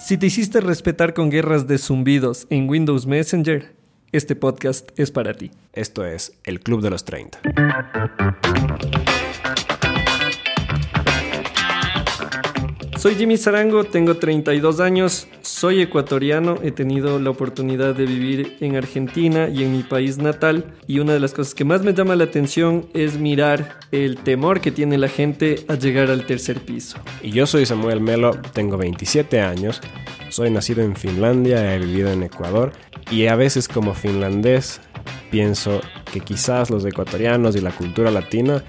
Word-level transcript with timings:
Si 0.00 0.16
te 0.16 0.26
hiciste 0.26 0.62
respetar 0.62 1.12
con 1.12 1.28
guerras 1.30 1.66
de 1.66 1.76
zumbidos 1.76 2.46
en 2.48 2.70
Windows 2.70 3.06
Messenger, 3.06 3.74
este 4.12 4.34
podcast 4.34 4.88
es 4.98 5.10
para 5.10 5.34
ti. 5.34 5.50
Esto 5.74 6.06
es 6.06 6.32
El 6.44 6.60
Club 6.60 6.80
de 6.80 6.88
los 6.88 7.04
30. 7.04 7.38
Soy 13.00 13.14
Jimmy 13.14 13.38
Zarango, 13.38 13.84
tengo 13.84 14.18
32 14.18 14.78
años, 14.78 15.26
soy 15.40 15.80
ecuatoriano, 15.80 16.56
he 16.62 16.70
tenido 16.70 17.18
la 17.18 17.30
oportunidad 17.30 17.94
de 17.94 18.04
vivir 18.04 18.58
en 18.60 18.76
Argentina 18.76 19.48
y 19.48 19.64
en 19.64 19.72
mi 19.72 19.82
país 19.82 20.18
natal 20.18 20.74
y 20.86 20.98
una 20.98 21.14
de 21.14 21.20
las 21.20 21.32
cosas 21.32 21.54
que 21.54 21.64
más 21.64 21.82
me 21.82 21.94
llama 21.94 22.14
la 22.14 22.24
atención 22.24 22.90
es 22.92 23.16
mirar 23.16 23.78
el 23.90 24.18
temor 24.18 24.60
que 24.60 24.70
tiene 24.70 24.98
la 24.98 25.08
gente 25.08 25.64
a 25.68 25.76
llegar 25.76 26.10
al 26.10 26.26
tercer 26.26 26.60
piso. 26.60 26.98
Y 27.22 27.30
yo 27.30 27.46
soy 27.46 27.64
Samuel 27.64 28.02
Melo, 28.02 28.32
tengo 28.52 28.76
27 28.76 29.40
años, 29.40 29.80
soy 30.28 30.50
nacido 30.50 30.82
en 30.82 30.94
Finlandia, 30.94 31.74
he 31.74 31.78
vivido 31.78 32.12
en 32.12 32.22
Ecuador 32.22 32.72
y 33.10 33.28
a 33.28 33.34
veces 33.34 33.66
como 33.66 33.94
finlandés 33.94 34.82
pienso 35.30 35.80
que 36.12 36.20
quizás 36.20 36.68
los 36.68 36.84
ecuatorianos 36.84 37.56
y 37.56 37.62
la 37.62 37.70
cultura 37.70 38.10
latina 38.10 38.62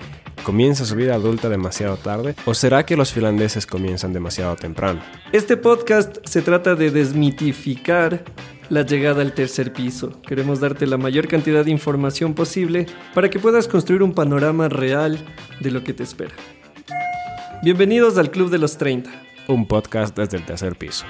¿Comienza 0.43 0.85
su 0.85 0.95
vida 0.95 1.13
adulta 1.13 1.49
demasiado 1.49 1.97
tarde? 1.97 2.33
¿O 2.45 2.53
será 2.55 2.83
que 2.85 2.97
los 2.97 3.13
finlandeses 3.13 3.67
comienzan 3.67 4.11
demasiado 4.11 4.55
temprano? 4.55 5.01
Este 5.31 5.55
podcast 5.55 6.17
se 6.25 6.41
trata 6.41 6.73
de 6.73 6.89
desmitificar 6.89 8.23
la 8.69 8.81
llegada 8.81 9.21
al 9.21 9.33
tercer 9.33 9.71
piso. 9.71 10.19
Queremos 10.23 10.59
darte 10.59 10.87
la 10.87 10.97
mayor 10.97 11.27
cantidad 11.27 11.63
de 11.63 11.71
información 11.71 12.33
posible 12.33 12.87
para 13.13 13.29
que 13.29 13.37
puedas 13.37 13.67
construir 13.67 14.01
un 14.01 14.13
panorama 14.13 14.67
real 14.67 15.19
de 15.59 15.69
lo 15.71 15.83
que 15.83 15.93
te 15.93 16.03
espera. 16.03 16.33
Bienvenidos 17.61 18.17
al 18.17 18.31
Club 18.31 18.49
de 18.49 18.57
los 18.57 18.77
30. 18.77 19.11
Un 19.47 19.67
podcast 19.67 20.17
desde 20.17 20.37
el 20.37 20.45
tercer 20.45 20.75
piso. 20.75 21.05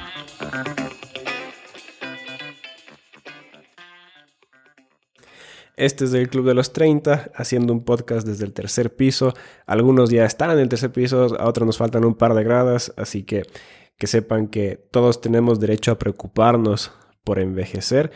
Este 5.81 6.05
es 6.05 6.13
el 6.13 6.29
Club 6.29 6.45
de 6.45 6.53
los 6.53 6.73
30, 6.73 7.31
haciendo 7.33 7.73
un 7.73 7.83
podcast 7.83 8.27
desde 8.27 8.45
el 8.45 8.53
tercer 8.53 8.95
piso. 8.95 9.33
Algunos 9.65 10.11
ya 10.11 10.25
están 10.25 10.51
en 10.51 10.59
el 10.59 10.69
tercer 10.69 10.91
piso, 10.91 11.35
a 11.39 11.49
otros 11.49 11.65
nos 11.65 11.79
faltan 11.79 12.05
un 12.05 12.13
par 12.13 12.35
de 12.35 12.43
gradas, 12.43 12.93
así 12.97 13.23
que 13.23 13.41
que 13.97 14.05
sepan 14.05 14.47
que 14.47 14.79
todos 14.91 15.21
tenemos 15.21 15.59
derecho 15.59 15.91
a 15.91 15.97
preocuparnos 15.97 16.91
por 17.23 17.39
envejecer, 17.39 18.11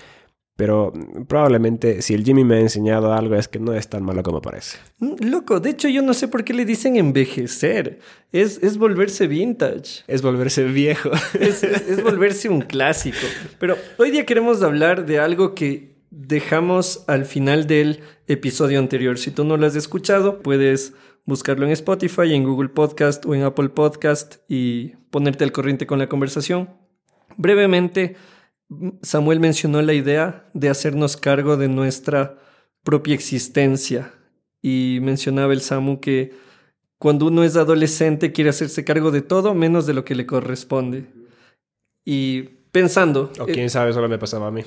pero 0.56 0.94
probablemente 1.28 2.04
si 2.04 2.14
el 2.14 2.24
Jimmy 2.24 2.44
me 2.44 2.58
ha 2.58 2.60
enseñado 2.60 3.14
algo 3.14 3.34
es 3.34 3.48
que 3.48 3.58
no 3.58 3.74
es 3.74 3.88
tan 3.88 4.04
malo 4.04 4.22
como 4.22 4.44
parece. 4.44 4.78
Mm, 5.00 5.30
loco, 5.32 5.60
de 5.60 5.72
hecho 5.72 5.88
yo 5.90 6.04
no 6.04 6.14
sé 6.14 6.28
por 6.28 6.44
qué 6.44 6.54
le 6.54 6.66
dicen 6.66 6.98
envejecer. 6.98 7.98
Es, 8.32 8.62
es 8.62 8.78
volverse 8.78 9.26
vintage. 9.26 10.04
Es 10.08 10.22
volverse 10.22 10.66
viejo. 10.66 11.10
es, 11.40 11.64
es 11.64 12.04
volverse 12.04 12.48
un 12.48 12.62
clásico. 12.62 13.26
Pero 13.58 13.76
hoy 13.98 14.12
día 14.12 14.24
queremos 14.24 14.62
hablar 14.62 15.08
de 15.08 15.18
algo 15.18 15.56
que 15.56 15.95
dejamos 16.12 17.04
al 17.08 17.26
final 17.26 17.68
del 17.68 18.02
episodio 18.28 18.80
anterior. 18.80 19.18
Si 19.18 19.32
tú 19.32 19.44
no 19.44 19.58
lo 19.58 19.66
has 19.66 19.76
escuchado, 19.76 20.42
puedes 20.42 20.94
buscarlo 21.26 21.66
en 21.66 21.72
Spotify, 21.72 22.34
en 22.34 22.44
Google 22.44 22.70
Podcast 22.70 23.26
o 23.26 23.36
en 23.36 23.44
Apple 23.44 23.70
Podcast 23.70 24.38
y 24.48 24.96
ponerte 25.10 25.44
al 25.44 25.52
corriente 25.52 25.88
con 25.88 26.00
la 26.00 26.10
conversación. 26.10 26.70
Brevemente, 27.38 28.16
Samuel 29.02 29.40
mencionó 29.40 29.82
la 29.82 29.94
idea 29.94 30.50
de 30.54 30.70
hacernos 30.70 31.18
cargo 31.18 31.58
de 31.58 31.68
nuestra 31.68 32.38
propia 32.84 33.16
existencia 33.16 34.14
y 34.62 35.00
mencionaba 35.02 35.54
el 35.54 35.62
Samu 35.62 36.00
que 36.00 36.34
cuando 36.98 37.28
uno 37.28 37.44
es 37.44 37.56
adolescente 37.56 38.32
quiere 38.32 38.50
hacerse 38.50 38.84
cargo 38.84 39.12
de 39.12 39.22
todo 39.22 39.54
menos 39.54 39.86
de 39.86 39.94
lo 39.94 40.06
que 40.06 40.16
le 40.16 40.26
corresponde. 40.26 41.06
Y 42.04 42.55
pensando. 42.76 43.32
O 43.40 43.46
quién 43.46 43.70
sabe, 43.70 43.94
solo 43.94 44.10
me 44.10 44.18
pasaba 44.18 44.48
a 44.48 44.52
mí. 44.52 44.62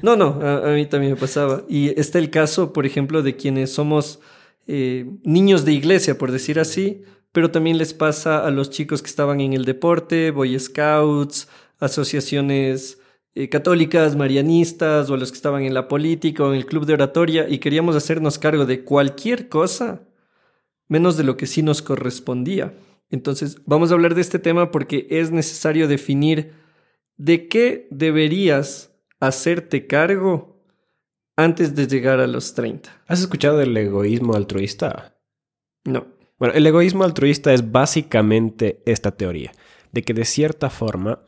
No, 0.00 0.16
no, 0.16 0.40
a, 0.40 0.72
mí 0.72 0.86
también 0.86 1.12
me 1.12 1.20
pasaba. 1.20 1.62
Y 1.68 1.88
está 2.00 2.18
el 2.18 2.30
caso, 2.30 2.72
por 2.72 2.86
ejemplo, 2.86 3.22
de 3.22 3.36
quienes 3.36 3.70
somos 3.70 4.20
eh, 4.66 5.04
niños 5.24 5.66
de 5.66 5.72
iglesia, 5.72 6.16
por 6.16 6.32
decir 6.32 6.58
así, 6.58 7.02
pero 7.32 7.50
también 7.50 7.76
les 7.76 7.92
pasa 7.92 8.46
a 8.46 8.50
los 8.50 8.70
chicos 8.70 9.02
que 9.02 9.08
estaban 9.08 9.42
en 9.42 9.52
el 9.52 9.66
deporte, 9.66 10.30
Boy 10.30 10.58
Scouts, 10.58 11.48
asociaciones 11.80 12.98
eh, 13.34 13.50
católicas, 13.50 14.16
marianistas, 14.16 15.10
o 15.10 15.14
a 15.14 15.18
los 15.18 15.30
que 15.30 15.36
estaban 15.36 15.64
en 15.64 15.74
la 15.74 15.86
política 15.86 16.44
o 16.44 16.48
en 16.48 16.56
el 16.56 16.64
club 16.64 16.86
de 16.86 16.94
oratoria, 16.94 17.46
y 17.46 17.58
queríamos 17.58 17.94
hacernos 17.94 18.38
cargo 18.38 18.64
de 18.64 18.84
cualquier 18.84 19.50
cosa, 19.50 20.08
menos 20.88 21.18
de 21.18 21.24
lo 21.24 21.36
que 21.36 21.46
sí 21.46 21.62
nos 21.62 21.82
correspondía. 21.82 22.72
Entonces, 23.10 23.58
vamos 23.66 23.90
a 23.90 23.94
hablar 23.94 24.14
de 24.14 24.22
este 24.22 24.38
tema 24.38 24.70
porque 24.70 25.06
es 25.10 25.30
necesario 25.30 25.88
definir 25.88 26.63
¿De 27.16 27.48
qué 27.48 27.86
deberías 27.90 28.92
hacerte 29.20 29.86
cargo 29.86 30.62
antes 31.36 31.74
de 31.74 31.86
llegar 31.86 32.20
a 32.20 32.26
los 32.26 32.54
30? 32.54 33.02
¿Has 33.06 33.20
escuchado 33.20 33.58
del 33.58 33.76
egoísmo 33.76 34.34
altruista? 34.34 35.16
No. 35.84 36.06
Bueno, 36.38 36.54
el 36.54 36.66
egoísmo 36.66 37.04
altruista 37.04 37.52
es 37.52 37.70
básicamente 37.70 38.82
esta 38.86 39.12
teoría, 39.12 39.52
de 39.92 40.02
que 40.02 40.14
de 40.14 40.24
cierta 40.24 40.68
forma 40.68 41.22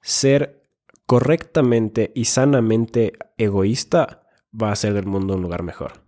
ser 0.00 0.62
correctamente 1.06 2.12
y 2.14 2.26
sanamente 2.26 3.14
egoísta 3.38 4.22
va 4.50 4.68
a 4.68 4.72
hacer 4.72 4.94
del 4.94 5.06
mundo 5.06 5.34
un 5.34 5.42
lugar 5.42 5.62
mejor. 5.62 6.04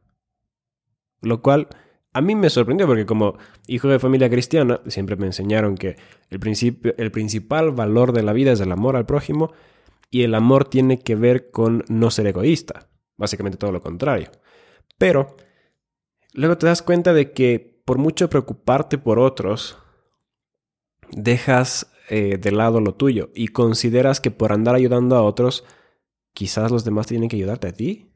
Lo 1.21 1.43
cual 1.43 1.69
a 2.13 2.21
mí 2.21 2.35
me 2.35 2.51
sorprendió 2.51 2.87
porque 2.87 3.07
como 3.07 3.37
hijo 3.67 3.89
de 3.89 3.99
familia 3.99 4.31
cristiana 4.31 4.81
siempre 4.87 5.17
me 5.17 5.27
enseñaron 5.27 5.77
que 5.77 5.97
el, 6.31 6.41
principio, 6.41 6.95
el 6.97 7.11
principal 7.11 7.73
valor 7.73 8.13
de 8.13 8.23
la 8.23 8.33
vida 8.33 8.53
es 8.53 8.61
el 8.61 8.73
amor 8.73 8.97
al 8.97 9.07
prójimo 9.07 9.53
y 10.11 10.23
el 10.23 10.35
amor 10.35 10.65
tiene 10.65 10.99
que 10.99 11.17
ver 11.17 11.51
con 11.51 11.85
no 11.89 12.11
ser 12.11 12.27
egoísta, 12.27 12.89
básicamente 13.17 13.59
todo 13.59 13.73
lo 13.73 13.83
contrario. 13.83 14.31
Pero 14.97 15.37
luego 16.33 16.57
te 16.57 16.67
das 16.67 16.83
cuenta 16.83 17.13
de 17.13 17.33
que 17.33 17.83
por 17.85 17.99
mucho 17.99 18.29
preocuparte 18.29 18.99
por 18.99 19.19
otros, 19.19 19.79
dejas 21.11 21.91
eh, 22.11 22.39
de 22.39 22.53
lado 22.53 22.81
lo 22.81 22.95
tuyo 22.95 23.31
y 23.35 23.49
consideras 23.49 24.21
que 24.21 24.31
por 24.31 24.53
andar 24.53 24.75
ayudando 24.75 25.17
a 25.17 25.23
otros, 25.23 25.65
quizás 26.33 26.71
los 26.71 26.85
demás 26.85 27.07
tienen 27.07 27.29
que 27.29 27.37
ayudarte 27.37 27.69
a 27.69 27.73
ti. 27.73 28.08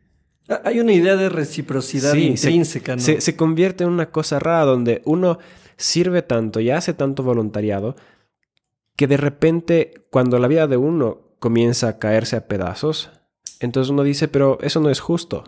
Ah, 0.49 0.63
hay 0.65 0.81
una 0.81 0.93
idea 0.93 1.17
de 1.17 1.29
reciprocidad 1.29 2.15
intrínseca, 2.15 2.99
se, 2.99 3.15
¿no? 3.15 3.21
Se, 3.21 3.37
convierte 3.37 3.85
en 3.85 3.91
una 3.91 4.11
cosa 4.11 4.39
rara 4.39 4.65
donde 4.65 5.03
uno 5.05 5.39
sirve 5.77 6.23
tanto 6.23 6.61
y 6.61 6.71
hace 6.71 6.95
tanto 6.95 7.23
voluntariado 7.23 7.97
que 8.97 9.07
de 9.07 9.17
repente 9.17 9.95
cuando 10.11 10.39
la 10.39 10.49
vida 10.49 10.67
de 10.67 10.77
uno 10.77 11.33
comienza 11.39 11.89
a 11.89 11.99
caerse 11.99 12.37
a 12.37 12.47
pedazos, 12.47 13.11
entonces 13.61 13.91
uno 13.91 14.03
dice, 14.03 14.29
pero 14.29 14.59
eso 14.61 14.81
no 14.81 14.91
es 14.91 15.01
justo. 15.01 15.45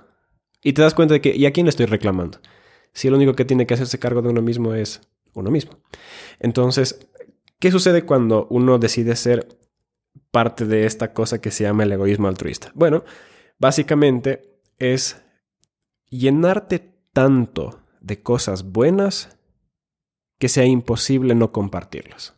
Y 0.62 0.72
te 0.72 0.82
das 0.82 0.94
cuenta 0.94 1.14
de 1.14 1.20
que, 1.20 1.36
¿y 1.36 1.46
a 1.46 1.52
quién 1.52 1.66
le 1.66 1.70
estoy 1.70 1.86
reclamando? 1.86 2.38
Si 2.92 3.08
el 3.08 3.14
único 3.14 3.34
que 3.34 3.44
tiene 3.44 3.66
que 3.66 3.74
hacerse 3.74 3.98
cargo 3.98 4.22
de 4.22 4.28
uno 4.28 4.40
mismo 4.40 4.74
es 4.74 5.00
uno 5.34 5.50
mismo. 5.50 5.78
Entonces, 6.40 7.06
¿qué 7.58 7.70
sucede 7.70 8.04
cuando 8.04 8.46
uno 8.50 8.78
decide 8.78 9.16
ser 9.16 9.48
parte 10.30 10.64
de 10.64 10.86
esta 10.86 11.12
cosa 11.12 11.40
que 11.40 11.50
se 11.50 11.64
llama 11.64 11.82
el 11.82 11.92
egoísmo 11.92 12.28
altruista? 12.28 12.70
Bueno, 12.74 13.04
básicamente 13.58 14.53
es 14.78 15.22
llenarte 16.08 16.94
tanto 17.12 17.80
de 18.00 18.22
cosas 18.22 18.64
buenas 18.72 19.38
que 20.38 20.48
sea 20.48 20.64
imposible 20.64 21.34
no 21.34 21.52
compartirlas. 21.52 22.34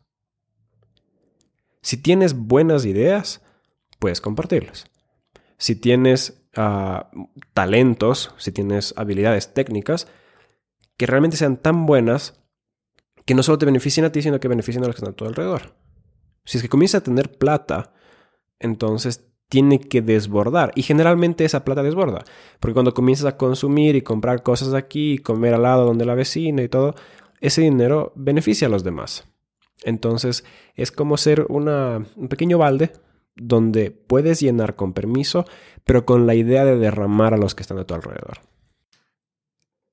Si 1.83 1.97
tienes 1.97 2.35
buenas 2.35 2.85
ideas, 2.85 3.43
puedes 3.99 4.21
compartirlas. 4.21 4.87
Si 5.59 5.77
tienes 5.77 6.47
ah, 6.57 7.11
talentos, 7.55 8.35
si 8.39 8.53
tienes 8.53 8.95
habilidades 8.97 9.55
técnicas, 9.55 10.07
que 10.97 11.07
realmente 11.07 11.37
sean 11.37 11.57
tan 11.57 11.87
buenas 11.87 12.41
que 13.25 13.35
no 13.35 13.43
solo 13.43 13.59
te 13.59 13.67
beneficien 13.67 14.07
a 14.07 14.13
ti, 14.13 14.23
sino 14.23 14.41
que 14.41 14.49
beneficien 14.49 14.85
a 14.85 14.87
los 14.87 14.95
que 14.95 15.01
están 15.01 15.13
a 15.13 15.17
tu 15.17 15.27
alrededor. 15.27 15.75
Si 16.45 16.59
es 16.59 16.63
que 16.63 16.69
comienzas 16.69 17.01
a 17.01 17.05
tener 17.05 17.39
plata, 17.39 17.93
entonces 18.59 19.27
tiene 19.49 19.81
que 19.81 20.03
desbordar. 20.03 20.73
Y 20.75 20.83
generalmente 20.83 21.45
esa 21.45 21.65
plata 21.65 21.83
desborda. 21.83 22.25
Porque 22.61 22.75
cuando 22.75 22.95
comienzas 22.95 23.27
a 23.27 23.37
consumir 23.37 23.97
y 23.97 24.03
comprar 24.03 24.43
cosas 24.43 24.75
aquí 24.75 25.15
y 25.15 25.19
comer 25.19 25.55
al 25.55 25.63
lado 25.63 25.85
donde 25.85 26.05
la 26.05 26.15
vecina 26.15 26.63
y 26.63 26.69
todo, 26.69 26.95
ese 27.41 27.63
dinero 27.63 28.13
beneficia 28.17 28.67
a 28.67 28.71
los 28.71 28.85
demás. 28.85 29.27
Entonces 29.85 30.45
es 30.75 30.91
como 30.91 31.17
ser 31.17 31.47
un 31.49 32.29
pequeño 32.29 32.59
balde 32.59 32.93
donde 33.37 33.91
puedes 33.91 34.41
llenar 34.41 34.77
con 34.77 34.95
permiso, 34.95 35.45
pero 35.85 36.07
con 36.07 36.27
la 36.27 36.35
idea 36.35 36.65
de 36.65 36.79
derramar 36.79 37.35
a 37.35 37.37
los 37.37 37.55
que 37.55 37.63
están 37.63 37.79
a 37.79 37.85
tu 37.85 37.95
alrededor. 37.95 38.41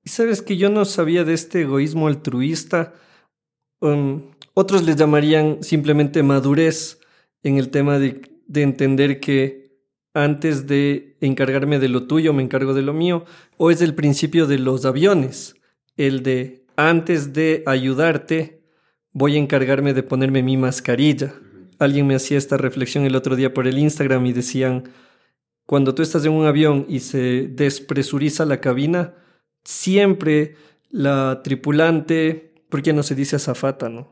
Y 0.04 0.10
sabes 0.10 0.42
que 0.42 0.58
yo 0.58 0.70
no 0.70 0.86
sabía 0.86 1.24
de 1.24 1.34
este 1.34 1.62
egoísmo 1.62 2.08
altruista. 2.08 2.94
Um, 3.80 4.32
otros 4.54 4.84
les 4.84 4.96
llamarían 4.96 5.64
simplemente 5.64 6.24
madurez 6.24 7.00
en 7.42 7.58
el 7.58 7.70
tema 7.70 8.00
de 8.00 8.33
de 8.48 8.62
entender 8.62 9.20
que 9.20 9.64
antes 10.14 10.68
de 10.68 11.18
encargarme 11.22 11.80
de 11.80 11.90
lo 11.90 12.06
tuyo, 12.08 12.34
me 12.34 12.44
encargo 12.44 12.74
de 12.74 12.84
lo 12.84 12.94
mío, 12.94 13.26
o 13.58 13.72
es 13.72 13.82
el 13.82 13.96
principio 13.96 14.46
de 14.46 14.60
los 14.60 14.86
aviones, 14.86 15.56
el 15.98 16.24
de 16.24 16.66
antes 16.76 17.34
de 17.34 17.64
ayudarte, 17.66 18.62
voy 19.12 19.36
a 19.36 19.40
encargarme 19.40 19.94
de 19.94 20.04
ponerme 20.04 20.44
mi 20.44 20.58
mascarilla. 20.58 21.34
alguien 21.80 22.08
me 22.08 22.16
hacía 22.16 22.38
esta 22.38 22.58
reflexión 22.58 23.04
el 23.04 23.16
otro 23.16 23.36
día 23.36 23.54
por 23.54 23.68
el 23.68 23.78
Instagram 23.78 24.26
y 24.26 24.34
decían, 24.34 24.84
cuando 25.66 25.96
tú 25.96 26.02
estás 26.02 26.24
en 26.26 26.32
un 26.32 26.46
avión 26.46 26.86
y 26.88 27.00
se 27.00 27.48
despresuriza 27.48 28.46
la 28.46 28.62
cabina, 28.62 29.16
siempre 29.64 30.56
la 30.90 31.42
tripulante, 31.44 32.54
¿por 32.70 32.82
qué 32.82 32.94
no 32.94 33.04
se 33.04 33.16
dice 33.16 33.36
azafata, 33.36 33.90
no? 33.90 34.12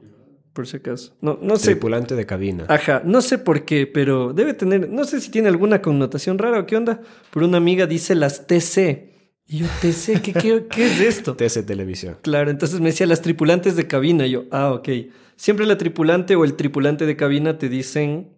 Por 0.54 0.68
si 0.68 0.78
acaso. 0.78 1.16
No, 1.22 1.40
no 1.42 1.56
sé. 1.56 1.72
Tripulante 1.72 2.16
de 2.16 2.26
cabina. 2.26 2.66
Ajá, 2.68 3.02
no 3.06 3.22
sé 3.22 3.38
por 3.38 3.64
qué, 3.64 3.88
pero 3.88 4.34
debe 4.34 4.54
tener, 4.54 4.90
no 4.90 5.06
sé 5.06 5.22
si 5.22 5.32
tiene 5.32 5.48
alguna 5.48 5.82
connotación 5.82 6.38
rara 6.38 6.60
o 6.60 6.66
qué 6.66 6.76
onda, 6.76 7.02
pero 7.34 7.46
una 7.46 7.58
amiga 7.58 7.88
dice 7.88 8.16
las 8.16 8.48
TC. 8.48 9.10
Y 9.48 9.60
yo, 9.60 9.68
TC, 9.82 10.22
¿qué, 10.22 10.34
qué, 10.34 10.66
qué 10.70 10.86
es 10.88 11.00
esto? 11.00 11.36
TC 11.38 11.66
Televisión. 11.66 12.18
Claro, 12.22 12.52
entonces 12.52 12.80
me 12.82 12.90
decía 12.90 13.08
las 13.08 13.22
tripulantes 13.22 13.76
de 13.76 13.88
cabina. 13.88 14.26
Y 14.28 14.32
yo, 14.32 14.44
ah, 14.52 14.72
ok. 14.74 14.90
Siempre 15.38 15.66
la 15.66 15.78
tripulante 15.78 16.36
o 16.36 16.44
el 16.44 16.56
tripulante 16.56 17.06
de 17.06 17.16
cabina 17.16 17.58
te 17.58 17.68
dicen, 17.70 18.36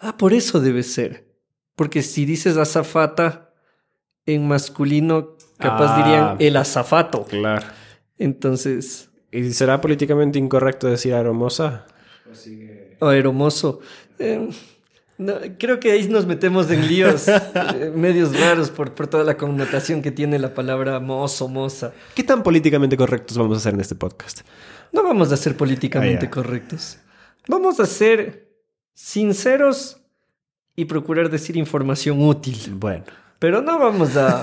ah, 0.00 0.16
por 0.16 0.32
eso 0.32 0.60
debe 0.60 0.82
ser. 0.82 1.32
Porque 1.76 2.02
si 2.02 2.24
dices 2.26 2.56
azafata 2.56 3.54
en 4.26 4.46
masculino, 4.48 5.36
capaz 5.58 5.94
Ah. 5.94 5.96
dirían 5.96 6.36
el 6.40 6.56
azafato. 6.56 7.24
Claro. 7.24 7.66
Entonces, 8.18 9.10
¿Y 9.34 9.52
será 9.52 9.80
políticamente 9.80 10.38
incorrecto 10.38 10.86
decir 10.86 11.12
aeromosa? 11.12 11.86
o 13.00 13.10
hermoso. 13.10 13.80
Eh, 14.18 14.48
no, 15.18 15.34
creo 15.58 15.80
que 15.80 15.90
ahí 15.90 16.08
nos 16.08 16.24
metemos 16.24 16.70
en 16.70 16.86
líos 16.86 17.26
eh, 17.28 17.92
medios 17.94 18.38
raros 18.38 18.70
por, 18.70 18.94
por 18.94 19.08
toda 19.08 19.24
la 19.24 19.36
connotación 19.36 20.02
que 20.02 20.10
tiene 20.12 20.38
la 20.38 20.54
palabra 20.54 21.00
mozo, 21.00 21.48
moza. 21.48 21.92
¿Qué 22.14 22.22
tan 22.22 22.42
políticamente 22.42 22.96
correctos 22.96 23.36
vamos 23.36 23.56
a 23.56 23.60
hacer 23.60 23.74
en 23.74 23.80
este 23.80 23.96
podcast? 23.96 24.40
No 24.92 25.02
vamos 25.02 25.32
a 25.32 25.36
ser 25.36 25.56
políticamente 25.56 26.26
Ah, 26.26 26.30
correctos. 26.30 26.98
Vamos 27.48 27.80
a 27.80 27.86
ser 27.86 28.48
sinceros 28.94 29.98
y 30.76 30.84
procurar 30.84 31.28
decir 31.28 31.56
información 31.56 32.22
útil. 32.22 32.58
Bueno. 32.74 33.04
Pero 33.44 33.60
no 33.60 33.78
vamos 33.78 34.16
a 34.16 34.42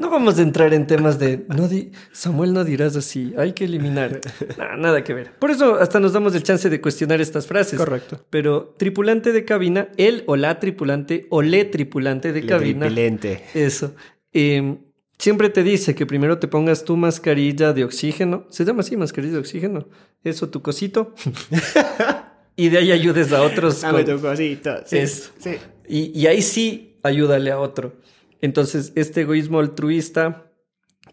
no 0.00 0.08
vamos 0.08 0.38
a 0.38 0.42
entrar 0.42 0.72
en 0.72 0.86
temas 0.86 1.18
de 1.18 1.44
no 1.54 1.68
di- 1.68 1.92
Samuel 2.12 2.54
no 2.54 2.64
dirás 2.64 2.96
así, 2.96 3.34
hay 3.36 3.52
que 3.52 3.64
eliminar. 3.66 4.20
Nah, 4.56 4.74
nada 4.74 5.04
que 5.04 5.12
ver. 5.12 5.32
Por 5.38 5.50
eso 5.50 5.74
hasta 5.74 6.00
nos 6.00 6.14
damos 6.14 6.34
el 6.34 6.42
chance 6.42 6.70
de 6.70 6.80
cuestionar 6.80 7.20
estas 7.20 7.46
frases. 7.46 7.78
Correcto. 7.78 8.24
Pero 8.30 8.74
tripulante 8.78 9.32
de 9.32 9.44
cabina, 9.44 9.88
él 9.98 10.24
o 10.26 10.36
la 10.36 10.58
tripulante 10.60 11.26
o 11.28 11.42
le 11.42 11.66
tripulante 11.66 12.32
de 12.32 12.46
cabina. 12.46 12.86
Tripilente. 12.86 13.44
Eso. 13.52 13.94
Eh, 14.32 14.78
siempre 15.18 15.50
te 15.50 15.62
dice 15.62 15.94
que 15.94 16.06
primero 16.06 16.38
te 16.38 16.48
pongas 16.48 16.84
tu 16.84 16.96
mascarilla 16.96 17.74
de 17.74 17.84
oxígeno. 17.84 18.46
Se 18.48 18.64
llama 18.64 18.80
así, 18.80 18.96
mascarilla 18.96 19.34
de 19.34 19.40
oxígeno. 19.40 19.88
Eso, 20.24 20.48
tu 20.48 20.62
cosito. 20.62 21.14
y 22.56 22.70
de 22.70 22.78
ahí 22.78 22.92
ayudes 22.92 23.30
a 23.34 23.42
otros. 23.42 23.84
con- 23.90 24.20
cosito. 24.20 24.70
Eso. 24.90 25.32
Y, 25.86 26.18
y 26.18 26.26
ahí 26.26 26.40
sí, 26.42 26.98
ayúdale 27.02 27.50
a 27.50 27.58
otro. 27.58 27.92
Entonces, 28.40 28.92
este 28.94 29.22
egoísmo 29.22 29.58
altruista 29.58 30.52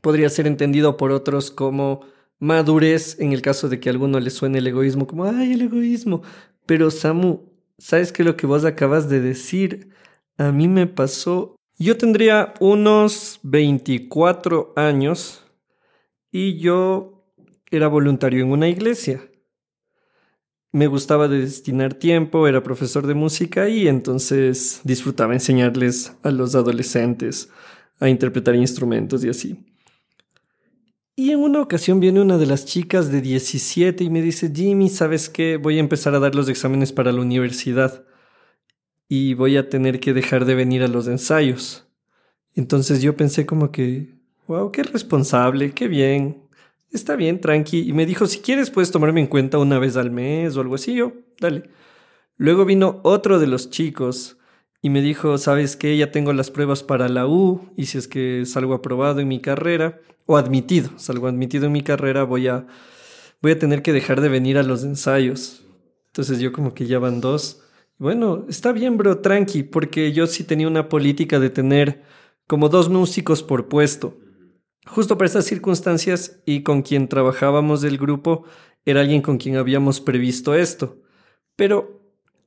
podría 0.02 0.30
ser 0.30 0.48
entendido 0.48 0.98
por 0.98 1.12
otros 1.12 1.52
como 1.52 2.02
madurez, 2.40 3.20
en 3.20 3.34
el 3.34 3.42
caso 3.42 3.70
de 3.70 3.80
que 3.80 3.90
a 3.90 3.92
alguno 3.92 4.20
le 4.20 4.30
suene 4.30 4.60
el 4.60 4.68
egoísmo 4.68 5.08
como, 5.08 5.26
ay, 5.26 5.54
el 5.54 5.62
egoísmo. 5.62 6.22
Pero 6.66 6.92
Samu, 6.92 7.50
¿sabes 7.78 8.12
qué 8.12 8.24
lo 8.24 8.38
que 8.38 8.48
vos 8.48 8.66
acabas 8.66 9.10
de 9.10 9.22
decir? 9.22 9.90
A 10.38 10.52
mí 10.52 10.68
me 10.68 10.88
pasó, 10.88 11.56
yo 11.78 11.98
tendría 11.98 12.54
unos 12.60 13.40
24 13.44 14.74
años 14.76 15.46
y 16.32 16.58
yo 16.60 17.26
era 17.72 17.88
voluntario 17.88 18.44
en 18.44 18.52
una 18.52 18.68
iglesia 18.68 19.22
me 20.76 20.88
gustaba 20.88 21.30
de 21.30 21.40
destinar 21.40 21.94
tiempo, 21.94 22.50
era 22.50 22.62
profesor 22.62 23.08
de 23.08 23.14
música 23.14 23.70
y 23.70 23.88
entonces 23.88 24.82
disfrutaba 24.84 25.32
enseñarles 25.32 26.18
a 26.22 26.32
los 26.32 26.54
adolescentes 26.54 27.50
a 28.02 28.10
interpretar 28.10 28.56
instrumentos 28.56 29.24
y 29.24 29.30
así. 29.30 29.58
Y 31.16 31.32
en 31.32 31.40
una 31.40 31.62
ocasión 31.62 32.02
viene 32.02 32.20
una 32.20 32.38
de 32.38 32.46
las 32.46 32.66
chicas 32.66 33.10
de 33.10 33.22
17 33.22 34.04
y 34.04 34.10
me 34.10 34.22
dice, 34.22 34.52
Jimmy, 34.54 34.90
¿sabes 34.90 35.30
qué? 35.30 35.56
Voy 35.56 35.78
a 35.78 35.80
empezar 35.80 36.14
a 36.14 36.20
dar 36.20 36.36
los 36.36 36.50
exámenes 36.50 36.92
para 36.92 37.14
la 37.14 37.22
universidad 37.22 38.04
y 39.08 39.34
voy 39.34 39.56
a 39.56 39.70
tener 39.70 40.02
que 40.02 40.14
dejar 40.14 40.44
de 40.44 40.56
venir 40.56 40.84
a 40.84 40.90
los 40.90 41.08
ensayos. 41.08 41.88
Entonces 42.54 43.02
yo 43.02 43.16
pensé 43.16 43.46
como 43.46 43.72
que, 43.72 44.14
wow, 44.50 44.74
qué 44.74 44.84
responsable, 44.84 45.72
qué 45.72 45.88
bien, 45.88 46.45
está 46.92 47.16
bien, 47.16 47.42
tranqui. 47.42 47.80
Y 47.88 47.94
me 47.94 48.06
dijo, 48.06 48.26
si 48.26 48.40
quieres 48.40 48.72
puedes 48.72 48.92
tomarme 48.92 49.22
en 49.22 49.28
cuenta 49.28 49.58
una 49.58 49.80
vez 49.80 49.98
al 49.98 50.12
mes 50.12 50.56
o 50.58 50.62
algo 50.62 50.76
así. 50.76 50.96
Yo, 50.96 51.14
dale. 51.40 51.70
Luego 52.38 52.66
vino 52.66 53.00
otro 53.04 53.40
de 53.40 53.48
los 53.48 53.70
chicos 53.70 54.38
y 54.82 54.90
me 54.90 55.02
dijo, 55.02 55.38
sabes 55.38 55.76
que 55.76 55.98
ya 55.98 56.12
tengo 56.12 56.34
las 56.34 56.52
pruebas 56.52 56.84
para 56.84 57.10
la 57.10 57.28
U 57.28 57.72
y 57.76 57.86
si 57.86 57.98
es 57.98 58.08
que 58.08 58.46
salgo 58.46 58.74
aprobado 58.74 59.20
en 59.20 59.28
mi 59.28 59.40
carrera 59.40 60.00
o 60.26 60.38
admitido, 60.38 60.92
salgo 60.98 61.28
admitido 61.28 61.66
en 61.66 61.72
mi 61.72 61.82
carrera, 61.82 62.24
voy 62.24 62.48
a, 62.48 62.68
voy 63.42 63.54
a 63.54 63.60
tener 63.60 63.82
que 63.82 63.94
dejar 63.94 64.22
de 64.22 64.30
venir 64.30 64.58
a 64.58 64.64
los 64.64 64.84
ensayos. 64.84 65.66
Entonces 66.08 66.40
yo 66.40 66.52
como 66.52 66.74
que 66.74 66.88
ya 66.88 67.00
van 67.00 67.22
dos. 67.22 67.62
Bueno, 67.98 68.46
está 68.50 68.74
bien, 68.74 68.98
bro, 68.98 69.20
tranqui, 69.20 69.64
porque 69.64 70.12
yo 70.12 70.28
sí 70.28 70.44
tenía 70.44 70.68
una 70.68 70.90
política 70.90 71.40
de 71.40 71.50
tener 71.50 72.04
como 72.48 72.70
dos 72.70 72.90
músicos 72.90 73.42
por 73.42 73.68
puesto. 73.70 74.18
Justo 74.88 75.18
para 75.18 75.28
esas 75.28 75.46
circunstancias 75.46 76.42
y 76.46 76.62
con 76.62 76.82
quien 76.82 77.08
trabajábamos 77.08 77.82
del 77.82 77.98
grupo 77.98 78.46
era 78.86 79.02
alguien 79.02 79.22
con 79.22 79.38
quien 79.38 79.58
habíamos 79.58 80.00
previsto 80.00 80.54
esto. 80.54 81.02
Pero 81.56 82.02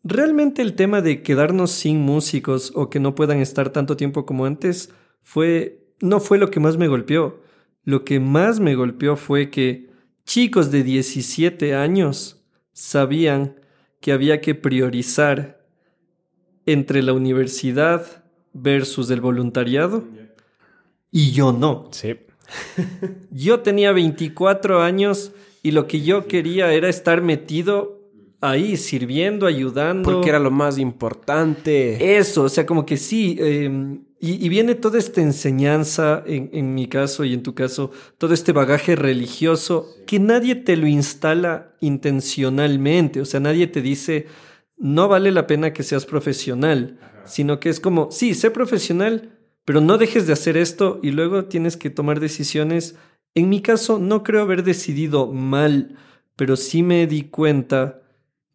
realmente 0.05 0.63
el 0.63 0.75
tema 0.75 1.01
de 1.01 1.23
quedarnos 1.23 1.73
sin 1.73 2.01
músicos 2.01 2.73
o 2.75 2.91
que 2.91 3.01
no 3.01 3.15
puedan 3.15 3.41
estar 3.41 3.71
tanto 3.71 3.97
tiempo 3.97 4.25
como 4.25 4.47
antes 4.47 4.91
fue 5.23 5.85
no 6.01 6.21
fue 6.21 6.39
lo 6.39 6.51
que 6.51 6.61
más 6.61 6.77
me 6.77 6.89
golpeó. 6.89 7.43
Lo 7.85 8.05
que 8.05 8.21
más 8.21 8.61
me 8.61 8.75
golpeó 8.75 9.17
fue 9.17 9.51
que 9.51 9.91
chicos 10.25 10.71
de 10.71 10.85
17 10.85 11.75
años 11.75 12.45
sabían 12.73 13.57
que 14.01 14.13
había 14.13 14.41
que 14.41 14.55
priorizar 14.55 15.67
entre 16.67 17.03
la 17.03 17.15
universidad 17.15 18.25
versus 18.53 19.11
el 19.11 19.21
voluntariado 19.21 20.05
y 21.11 21.33
yo 21.33 21.53
no. 21.53 21.89
Sí. 21.91 22.15
Yo 23.31 23.61
tenía 23.61 23.93
24 23.93 24.83
años 24.83 25.33
y 25.63 25.73
lo 25.73 25.87
que 25.87 26.01
yo 26.03 26.27
quería 26.27 26.73
era 26.73 26.89
estar 26.89 27.23
metido 27.23 27.99
ahí, 28.41 28.77
sirviendo, 28.77 29.47
ayudando. 29.47 30.11
Porque 30.11 30.29
era 30.31 30.39
lo 30.39 30.51
más 30.51 30.79
importante. 30.79 32.17
Eso, 32.17 32.45
o 32.45 32.49
sea, 32.49 32.67
como 32.67 32.87
que 32.87 32.97
sí. 32.97 33.37
eh, 33.41 33.99
y, 34.21 34.45
y 34.45 34.49
viene 34.49 34.75
toda 34.75 34.99
esta 34.99 35.21
enseñanza, 35.21 36.25
en, 36.27 36.51
en 36.53 36.75
mi 36.75 36.89
caso 36.89 37.25
y 37.25 37.35
en 37.35 37.43
tu 37.43 37.55
caso, 37.55 37.93
todo 38.19 38.35
este 38.35 38.53
bagaje 38.53 38.97
religioso 38.97 39.87
que 40.07 40.19
nadie 40.19 40.57
te 40.57 40.77
lo 40.77 40.89
instala 40.89 41.75
intencionalmente. 41.81 43.21
O 43.21 43.25
sea, 43.25 43.39
nadie 43.39 43.69
te 43.69 43.81
dice, 43.81 44.27
no 44.77 45.07
vale 45.07 45.31
la 45.31 45.47
pena 45.47 45.73
que 45.73 45.85
seas 45.85 46.05
profesional, 46.05 46.99
sino 47.27 47.61
que 47.61 47.69
es 47.69 47.79
como, 47.79 48.11
sí, 48.11 48.35
sé 48.35 48.51
profesional, 48.51 49.38
pero 49.69 49.83
no 49.83 49.99
dejes 49.99 50.27
de 50.27 50.33
hacer 50.33 50.57
esto 50.57 50.99
y 51.03 51.11
luego 51.11 51.45
tienes 51.45 51.77
que 51.77 51.91
tomar 51.91 52.21
decisiones. 52.21 52.97
En 53.35 53.51
mi 53.51 53.61
caso, 53.61 53.99
no 53.99 54.23
creo 54.23 54.41
haber 54.41 54.63
decidido 54.65 55.31
mal, 55.31 55.99
pero 56.37 56.57
sí 56.57 56.83
me 56.83 57.07
di 57.07 57.25
cuenta 57.25 58.01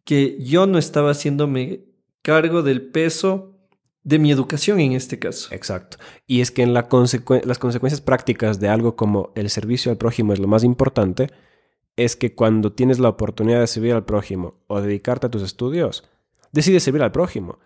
que 0.02 0.36
yo 0.42 0.66
no 0.66 0.76
estaba 0.76 1.12
haciéndome 1.12 1.84
cargo 2.20 2.64
del 2.64 2.82
peso 2.82 3.56
de 4.02 4.18
mi 4.18 4.32
educación 4.32 4.80
en 4.80 4.90
este 4.90 5.20
caso. 5.20 5.54
Exacto. 5.54 5.98
Y 6.26 6.40
es 6.40 6.50
que 6.50 6.62
en 6.62 6.74
la 6.74 6.88
consecu- 6.88 7.44
las 7.44 7.60
consecuencias 7.60 8.00
prácticas 8.00 8.58
de 8.58 8.68
algo 8.68 8.96
como 8.96 9.30
el 9.36 9.50
servicio 9.50 9.92
al 9.92 9.98
prójimo 9.98 10.32
es 10.32 10.40
lo 10.40 10.48
más 10.48 10.64
importante, 10.64 11.30
es 11.94 12.16
que 12.16 12.34
cuando 12.34 12.72
tienes 12.72 12.98
la 12.98 13.10
oportunidad 13.10 13.60
de 13.60 13.68
servir 13.68 13.92
al 13.92 14.04
prójimo 14.04 14.64
o 14.66 14.80
dedicarte 14.80 15.28
a 15.28 15.30
tus 15.30 15.42
estudios, 15.42 16.10
decides 16.50 16.82
servir 16.82 17.04
al 17.04 17.12
prójimo. 17.12 17.60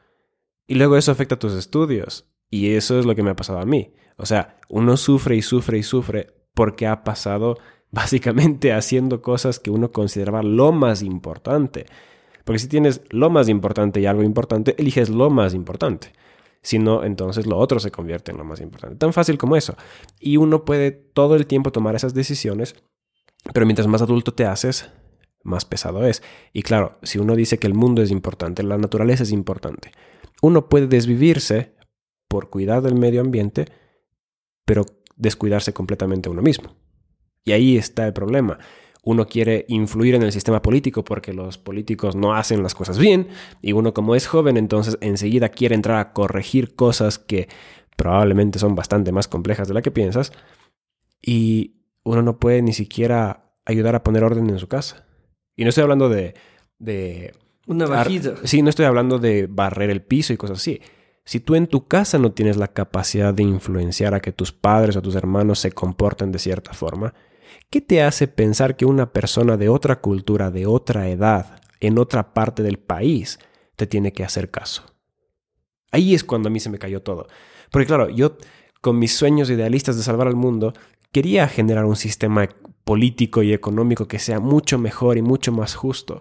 Y 0.67 0.75
luego 0.75 0.99
eso 0.99 1.13
afecta 1.13 1.37
a 1.37 1.39
tus 1.39 1.55
estudios. 1.55 2.27
Y 2.51 2.75
eso 2.75 2.99
es 2.99 3.07
lo 3.07 3.15
que 3.15 3.23
me 3.23 3.31
ha 3.31 3.37
pasado 3.37 3.59
a 3.59 3.67
mí. 3.67 3.93
O 4.17 4.27
sea, 4.27 4.59
uno 4.69 4.97
sufre 4.97 5.37
y 5.37 5.43
sufre 5.43 5.79
y 5.79 5.83
sufre 5.83 6.35
porque 6.55 6.87
ha 6.87 7.05
pasado 7.05 7.59
básicamente 7.91 8.73
haciendo 8.73 9.23
cosas 9.23 9.59
que 9.59 9.71
uno 9.71 9.93
consideraba 9.93 10.43
lo 10.43 10.73
más 10.73 11.03
importante. 11.03 11.87
Porque 12.45 12.59
si 12.59 12.69
tienes 12.69 13.03
lo 13.11 13.31
más 13.31 13.49
importante 13.49 14.01
y 14.01 14.07
algo 14.07 14.23
importante, 14.23 14.75
eliges 14.79 15.11
lo 15.11 15.31
más 15.31 15.55
importante. 15.55 16.13
Si 16.63 16.79
no, 16.79 17.05
entonces 17.05 17.47
lo 17.47 17.57
otro 17.57 17.79
se 17.79 17.91
convierte 17.91 18.33
en 18.33 18.39
lo 18.39 18.45
más 18.45 18.61
importante. 18.61 18.97
Tan 18.97 19.13
fácil 19.13 19.39
como 19.39 19.57
eso. 19.57 19.77
Y 20.19 20.39
uno 20.39 20.65
puede 20.65 20.91
todo 20.91 21.37
el 21.37 21.47
tiempo 21.47 21.73
tomar 21.73 21.95
esas 21.95 22.15
decisiones, 22.15 22.75
pero 23.55 23.67
mientras 23.67 23.87
más 23.87 24.03
adulto 24.03 24.35
te 24.35 24.45
haces, 24.45 24.91
más 25.45 25.65
pesado 25.65 26.07
es. 26.07 26.23
Y 26.53 26.63
claro, 26.63 26.99
si 27.03 27.19
uno 27.19 27.37
dice 27.37 27.59
que 27.59 27.67
el 27.67 27.75
mundo 27.75 28.03
es 28.03 28.11
importante, 28.11 28.63
la 28.63 28.79
naturaleza 28.79 29.23
es 29.23 29.33
importante, 29.33 29.93
uno 30.43 30.69
puede 30.69 30.87
desvivirse 30.87 31.75
por 32.29 32.51
cuidar 32.51 32.83
del 32.83 32.95
medio 32.95 33.21
ambiente, 33.21 33.67
pero 34.65 34.85
descuidarse 35.17 35.73
completamente 35.73 36.29
a 36.29 36.33
uno 36.33 36.43
mismo. 36.43 36.77
Y 37.45 37.53
ahí 37.53 37.77
está 37.77 38.07
el 38.07 38.13
problema. 38.13 38.59
uno 39.03 39.27
quiere 39.27 39.65
influir 39.69 40.15
en 40.15 40.23
el 40.23 40.33
sistema 40.33 40.61
político 40.61 41.03
porque 41.03 41.33
los 41.33 41.57
políticos 41.57 42.15
no 42.15 42.35
hacen 42.35 42.63
las 42.63 42.75
cosas 42.75 42.99
bien 42.99 43.29
y 43.63 43.73
uno 43.73 43.95
como 43.95 44.15
es 44.15 44.27
joven 44.27 44.59
entonces 44.59 44.99
enseguida 45.01 45.49
quiere 45.49 45.75
entrar 45.75 45.99
a 45.99 46.13
corregir 46.13 46.75
cosas 46.75 47.19
que 47.19 47.49
probablemente 47.97 48.59
son 48.59 48.75
bastante 48.75 49.11
más 49.13 49.27
complejas 49.27 49.67
de 49.67 49.75
la 49.75 49.83
que 49.83 49.91
piensas 49.91 50.33
y 51.23 51.79
uno 52.05 52.23
no 52.23 52.39
puede 52.39 52.61
ni 52.63 52.73
siquiera 52.73 53.55
ayudar 53.65 53.95
a 53.95 54.03
poner 54.03 54.25
orden 54.25 54.49
en 54.51 54.59
su 54.59 54.69
casa. 54.69 55.07
Y 55.57 55.65
no 55.65 55.71
estoy 55.71 55.83
hablando 55.83 56.09
de... 56.09 56.35
de 56.79 57.35
Una 57.67 57.87
vajilla. 57.87 58.35
Sí, 58.45 58.63
no 58.63 58.71
estoy 58.71 58.87
hablando 58.87 59.19
de 59.19 59.47
barrer 59.47 59.91
el 59.91 60.03
piso 60.03 60.33
y 60.33 60.37
cosas 60.37 60.59
así. 60.59 60.81
Si 61.29 61.41
tú 61.41 61.55
en 61.55 61.67
tu 61.67 61.87
casa 61.87 62.19
no 62.19 62.33
tienes 62.33 62.57
la 62.57 62.69
capacidad 62.69 63.35
de 63.35 63.43
influenciar 63.43 64.15
a 64.15 64.21
que 64.21 64.33
tus 64.33 64.51
padres 64.51 64.97
o 64.97 65.03
tus 65.03 65.15
hermanos 65.15 65.59
se 65.59 65.73
comporten 65.73 66.33
de 66.33 66.39
cierta 66.39 66.73
forma, 66.73 67.13
¿Qué 67.71 67.83
te 67.83 68.03
hace 68.03 68.29
pensar 68.29 68.77
que 68.77 68.87
una 68.87 69.13
persona 69.13 69.57
de 69.57 69.69
otra 69.69 70.01
cultura, 70.01 70.51
de 70.51 70.67
otra 70.67 71.09
edad, 71.09 71.61
en 71.81 71.99
otra 71.99 72.33
parte 72.33 72.63
del 72.63 72.79
país, 72.79 73.39
te 73.77 73.87
tiene 73.87 74.13
que 74.13 74.25
hacer 74.25 74.51
caso? 74.51 74.85
Ahí 75.91 76.15
es 76.15 76.25
cuando 76.25 76.49
a 76.49 76.51
mí 76.51 76.61
se 76.61 76.71
me 76.71 76.79
cayó 76.79 77.03
todo. 77.03 77.29
Porque 77.71 77.87
claro, 77.87 78.09
yo 78.09 78.37
con 78.81 78.99
mis 78.99 79.15
sueños 79.15 79.51
idealistas 79.51 79.97
de 79.97 80.03
salvar 80.03 80.29
al 80.29 80.37
mundo, 80.37 80.73
quería 81.13 81.47
generar 81.49 81.85
un 81.85 81.97
sistema 81.97 82.49
político 82.85 83.43
y 83.43 83.53
económico 83.53 84.09
que 84.09 84.19
sea 84.19 84.41
mucho 84.41 84.79
mejor 84.79 85.19
y 85.19 85.23
mucho 85.23 85.53
más 85.53 85.75
justo. 85.75 86.21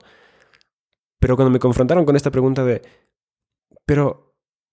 Pero 1.19 1.35
cuando 1.37 1.51
me 1.51 1.59
confrontaron 1.59 2.05
con 2.05 2.15
esta 2.15 2.31
pregunta 2.31 2.65
de, 2.65 2.81
pero 3.85 4.26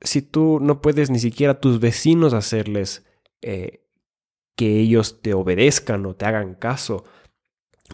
si 0.04 0.22
tú 0.22 0.60
no 0.60 0.80
puedes 0.80 1.10
ni 1.10 1.18
siquiera 1.18 1.54
a 1.54 1.60
tus 1.60 1.80
vecinos 1.80 2.34
hacerles 2.34 3.04
eh, 3.42 3.84
que 4.56 4.78
ellos 4.78 5.20
te 5.22 5.34
obedezcan 5.34 6.06
o 6.06 6.14
te 6.14 6.26
hagan 6.26 6.54
caso 6.54 7.04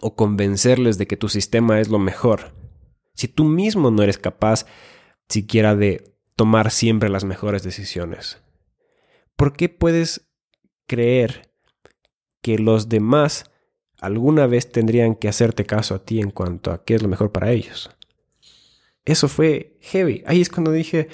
o 0.00 0.14
convencerles 0.14 0.98
de 0.98 1.06
que 1.06 1.16
tu 1.16 1.28
sistema 1.28 1.80
es 1.80 1.88
lo 1.88 1.98
mejor. 1.98 2.52
Si 3.14 3.28
tú 3.28 3.44
mismo 3.44 3.90
no 3.90 4.02
eres 4.02 4.18
capaz 4.18 4.66
siquiera 5.28 5.74
de 5.74 6.14
tomar 6.36 6.70
siempre 6.70 7.08
las 7.08 7.24
mejores 7.24 7.62
decisiones, 7.62 8.42
¿por 9.36 9.54
qué 9.54 9.68
puedes 9.68 10.28
creer 10.86 11.50
que 12.42 12.58
los 12.58 12.88
demás 12.88 13.50
alguna 14.00 14.46
vez 14.46 14.72
tendrían 14.72 15.14
que 15.14 15.28
hacerte 15.28 15.64
caso 15.64 15.94
a 15.94 16.04
ti 16.04 16.20
en 16.20 16.30
cuanto 16.30 16.72
a 16.72 16.84
qué 16.84 16.94
es 16.94 17.02
lo 17.02 17.08
mejor 17.08 17.32
para 17.32 17.52
ellos? 17.52 17.90
Eso 19.04 19.28
fue 19.28 19.78
heavy. 19.80 20.22
Ahí 20.26 20.40
es 20.40 20.48
cuando 20.48 20.72
dije, 20.72 21.08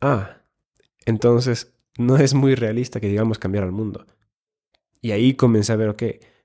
ah, 0.00 0.38
entonces 1.06 1.72
no 1.98 2.16
es 2.16 2.34
muy 2.34 2.54
realista 2.54 3.00
que 3.00 3.08
digamos 3.08 3.38
cambiar 3.38 3.64
al 3.64 3.72
mundo. 3.72 4.06
Y 5.00 5.12
ahí 5.12 5.34
comencé 5.34 5.72
a 5.72 5.76
ver, 5.76 5.88
ok, 5.88 6.02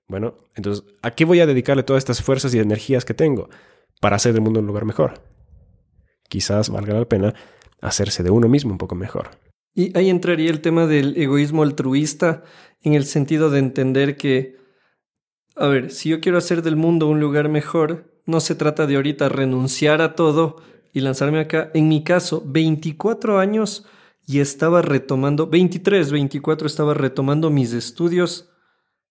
bueno, 0.07 0.35
entonces, 0.55 0.85
¿a 1.01 1.11
qué 1.11 1.25
voy 1.25 1.39
a 1.39 1.45
dedicarle 1.45 1.83
todas 1.83 2.01
estas 2.01 2.21
fuerzas 2.21 2.53
y 2.53 2.59
energías 2.59 3.05
que 3.05 3.13
tengo 3.13 3.49
para 3.99 4.15
hacer 4.15 4.33
del 4.33 4.41
mundo 4.41 4.59
un 4.59 4.67
lugar 4.67 4.85
mejor? 4.85 5.21
Quizás 6.27 6.69
valga 6.69 6.93
la 6.93 7.05
pena 7.05 7.33
hacerse 7.81 8.23
de 8.23 8.29
uno 8.29 8.47
mismo 8.47 8.71
un 8.71 8.77
poco 8.77 8.95
mejor. 8.95 9.31
Y 9.73 9.97
ahí 9.97 10.09
entraría 10.09 10.51
el 10.51 10.61
tema 10.61 10.85
del 10.85 11.17
egoísmo 11.17 11.63
altruista 11.63 12.43
en 12.81 12.93
el 12.93 13.05
sentido 13.05 13.49
de 13.49 13.59
entender 13.59 14.17
que, 14.17 14.57
a 15.55 15.67
ver, 15.67 15.91
si 15.91 16.09
yo 16.09 16.21
quiero 16.21 16.37
hacer 16.37 16.61
del 16.61 16.75
mundo 16.75 17.07
un 17.07 17.19
lugar 17.19 17.49
mejor, 17.49 18.21
no 18.25 18.39
se 18.39 18.55
trata 18.55 18.85
de 18.85 18.95
ahorita 18.95 19.29
renunciar 19.29 20.01
a 20.01 20.15
todo 20.15 20.57
y 20.93 21.01
lanzarme 21.01 21.39
acá. 21.39 21.71
En 21.73 21.89
mi 21.89 22.03
caso, 22.03 22.43
24 22.45 23.39
años 23.39 23.85
y 24.25 24.39
estaba 24.39 24.81
retomando, 24.81 25.47
23, 25.47 26.11
24, 26.11 26.67
estaba 26.67 26.93
retomando 26.93 27.49
mis 27.49 27.73
estudios 27.73 28.49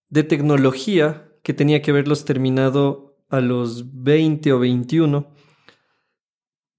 de 0.08 0.22
tecnología 0.22 1.28
que 1.42 1.52
tenía 1.52 1.82
que 1.82 1.90
haberlos 1.90 2.24
terminado 2.24 3.16
a 3.28 3.40
los 3.40 4.02
20 4.02 4.52
o 4.52 4.58
21. 4.60 5.26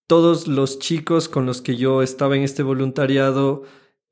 Todos 0.08 0.48
los 0.48 0.80
chicos 0.80 1.28
con 1.30 1.46
los 1.46 1.62
que 1.62 1.76
yo 1.76 2.02
estaba 2.02 2.36
en 2.36 2.44
este 2.44 2.64
voluntariado, 2.64 3.64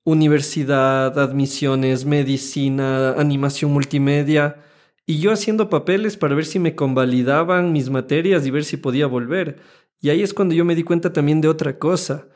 universidad, 0.04 1.18
admisiones, 1.20 2.06
medicina, 2.06 3.14
animación 3.14 3.72
multimedia, 3.72 4.64
y 5.06 5.20
yo 5.20 5.32
haciendo 5.32 5.70
papeles 5.70 6.16
para 6.16 6.36
ver 6.36 6.46
si 6.46 6.60
me 6.60 6.76
convalidaban 6.76 7.74
mis 7.74 7.90
materias 7.90 8.46
y 8.46 8.52
ver 8.52 8.64
si 8.64 8.78
podía 8.78 9.08
volver. 9.08 9.60
Y 10.02 10.10
ahí 10.10 10.24
es 10.24 10.34
cuando 10.34 10.54
yo 10.56 10.66
me 10.66 10.76
di 10.76 10.84
cuenta 10.84 11.14
también 11.14 11.40
de 11.40 11.48
otra 11.48 11.80
cosa 11.80 12.28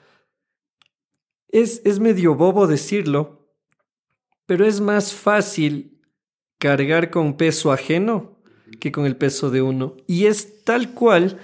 es, 1.61 1.99
medio 1.99 2.35
bobo 2.35 2.67
decirlo, 2.67 3.47
pero 4.45 4.65
es 4.65 4.81
más 4.81 5.13
fácil 5.13 6.01
cargar 6.57 7.11
con 7.11 7.37
peso 7.37 7.71
ajeno 7.71 8.41
que 8.79 8.91
con 8.91 9.05
el 9.05 9.15
peso 9.15 9.49
de 9.49 9.61
uno. 9.61 9.95
Y 10.07 10.25
es 10.25 10.63
tal 10.63 10.93
cual 10.93 11.39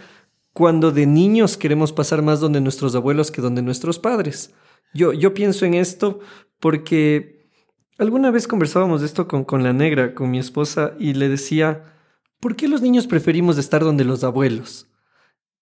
cuando 0.54 0.92
de 0.92 1.06
niños 1.06 1.56
queremos 1.56 1.94
pasar 1.94 2.22
más 2.22 2.40
donde 2.40 2.60
nuestros 2.60 2.94
abuelos 2.96 3.32
que 3.32 3.42
donde 3.42 3.62
nuestros 3.62 4.00
padres. 4.00 4.54
Yo, 4.94 5.14
yo 5.14 5.34
pienso 5.34 5.66
en 5.66 5.76
esto 5.76 6.20
porque 6.60 7.50
alguna 7.98 8.32
vez 8.32 8.48
conversábamos 8.48 9.00
de 9.02 9.08
esto 9.08 9.28
con, 9.28 9.46
con 9.46 9.64
la 9.64 9.72
negra, 9.72 10.14
con 10.14 10.30
mi 10.30 10.40
esposa, 10.40 10.94
y 11.00 11.14
le 11.14 11.30
decía, 11.30 11.96
¿por 12.42 12.56
qué 12.58 12.68
los 12.68 12.82
niños 12.82 13.08
preferimos 13.08 13.58
estar 13.58 13.84
donde 13.84 14.04
los 14.04 14.24
abuelos? 14.26 14.91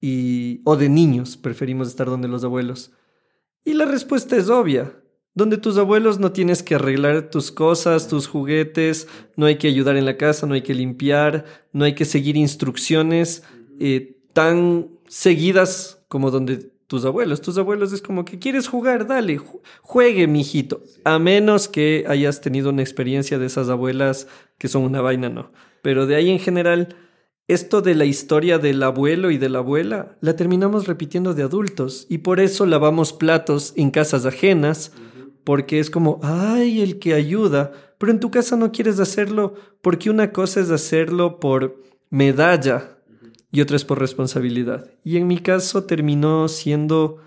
Y, 0.02 0.62
o 0.64 0.78
de 0.78 0.90
niños 0.90 1.38
preferimos 1.38 1.88
estar 1.88 2.08
donde 2.08 2.28
los 2.28 2.44
abuelos. 2.44 2.92
Y 3.66 3.74
la 3.74 3.86
respuesta 3.86 4.36
es 4.38 4.50
obvia. 4.50 4.94
Donde 5.36 5.58
tus 5.58 5.78
abuelos 5.78 6.20
no 6.20 6.32
tienes 6.32 6.64
que 6.64 6.76
arreglar 6.76 7.30
tus 7.30 7.52
cosas, 7.52 8.08
tus 8.08 8.28
juguetes, 8.28 9.08
no 9.36 9.46
hay 9.46 9.58
que 9.58 9.68
ayudar 9.68 9.96
en 9.96 10.06
la 10.06 10.18
casa, 10.18 10.48
no 10.48 10.54
hay 10.54 10.64
que 10.64 10.74
limpiar, 10.74 11.46
no 11.72 11.86
hay 11.86 11.94
que 11.94 12.06
seguir 12.06 12.36
instrucciones 12.36 13.44
eh, 13.80 14.18
tan 14.34 14.90
seguidas 15.08 16.04
como 16.08 16.32
donde 16.32 16.72
tus 16.90 17.06
abuelos. 17.06 17.42
Tus 17.42 17.58
abuelos 17.60 17.94
es 17.94 18.02
como 18.02 18.26
que 18.26 18.40
quieres 18.40 18.68
jugar, 18.68 19.06
dale, 19.06 19.40
juegue, 19.82 20.28
mijito. 20.28 20.82
A 21.04 21.20
menos 21.20 21.68
que 21.68 22.04
hayas 22.08 22.42
tenido 22.42 22.72
una 22.72 22.82
experiencia 22.82 23.38
de 23.38 23.46
esas 23.46 23.70
abuelas 23.70 24.28
que 24.58 24.68
son 24.68 24.82
una 24.82 25.00
vaina, 25.00 25.30
no. 25.30 25.52
Pero 25.84 26.08
de 26.08 26.16
ahí 26.16 26.32
en 26.32 26.40
general 26.40 26.96
esto 27.50 27.82
de 27.82 27.96
la 27.96 28.06
historia 28.06 28.60
del 28.60 28.82
abuelo 28.84 29.32
y 29.32 29.40
de 29.40 29.50
la 29.50 29.58
abuela 29.58 30.16
la 30.22 30.36
terminamos 30.36 30.88
repitiendo 30.88 31.34
de 31.34 31.42
adultos 31.42 32.06
y 32.08 32.20
por 32.20 32.40
eso 32.40 32.68
lavamos 32.68 33.12
platos 33.12 33.74
en 33.76 33.90
casas 33.90 34.28
ajenas, 34.28 34.92
porque 35.44 35.80
es 35.80 35.90
como, 35.90 36.20
ay, 36.22 36.82
el 36.82 37.00
que 37.00 37.16
ayuda, 37.16 37.72
pero 37.98 38.12
en 38.12 38.20
tu 38.20 38.30
casa 38.30 38.56
no 38.56 38.72
quieres 38.72 39.00
hacerlo 39.00 39.56
porque 39.82 40.12
una 40.12 40.32
cosa 40.32 40.60
es 40.60 40.70
hacerlo 40.70 41.40
por 41.40 41.82
medalla 42.12 43.00
y 43.52 43.62
otra 43.62 43.78
es 43.78 43.84
por 43.84 43.98
responsabilidad. 43.98 44.92
Y 45.04 45.18
en 45.18 45.26
mi 45.26 45.40
caso 45.40 45.86
terminó 45.86 46.48
siendo 46.50 47.18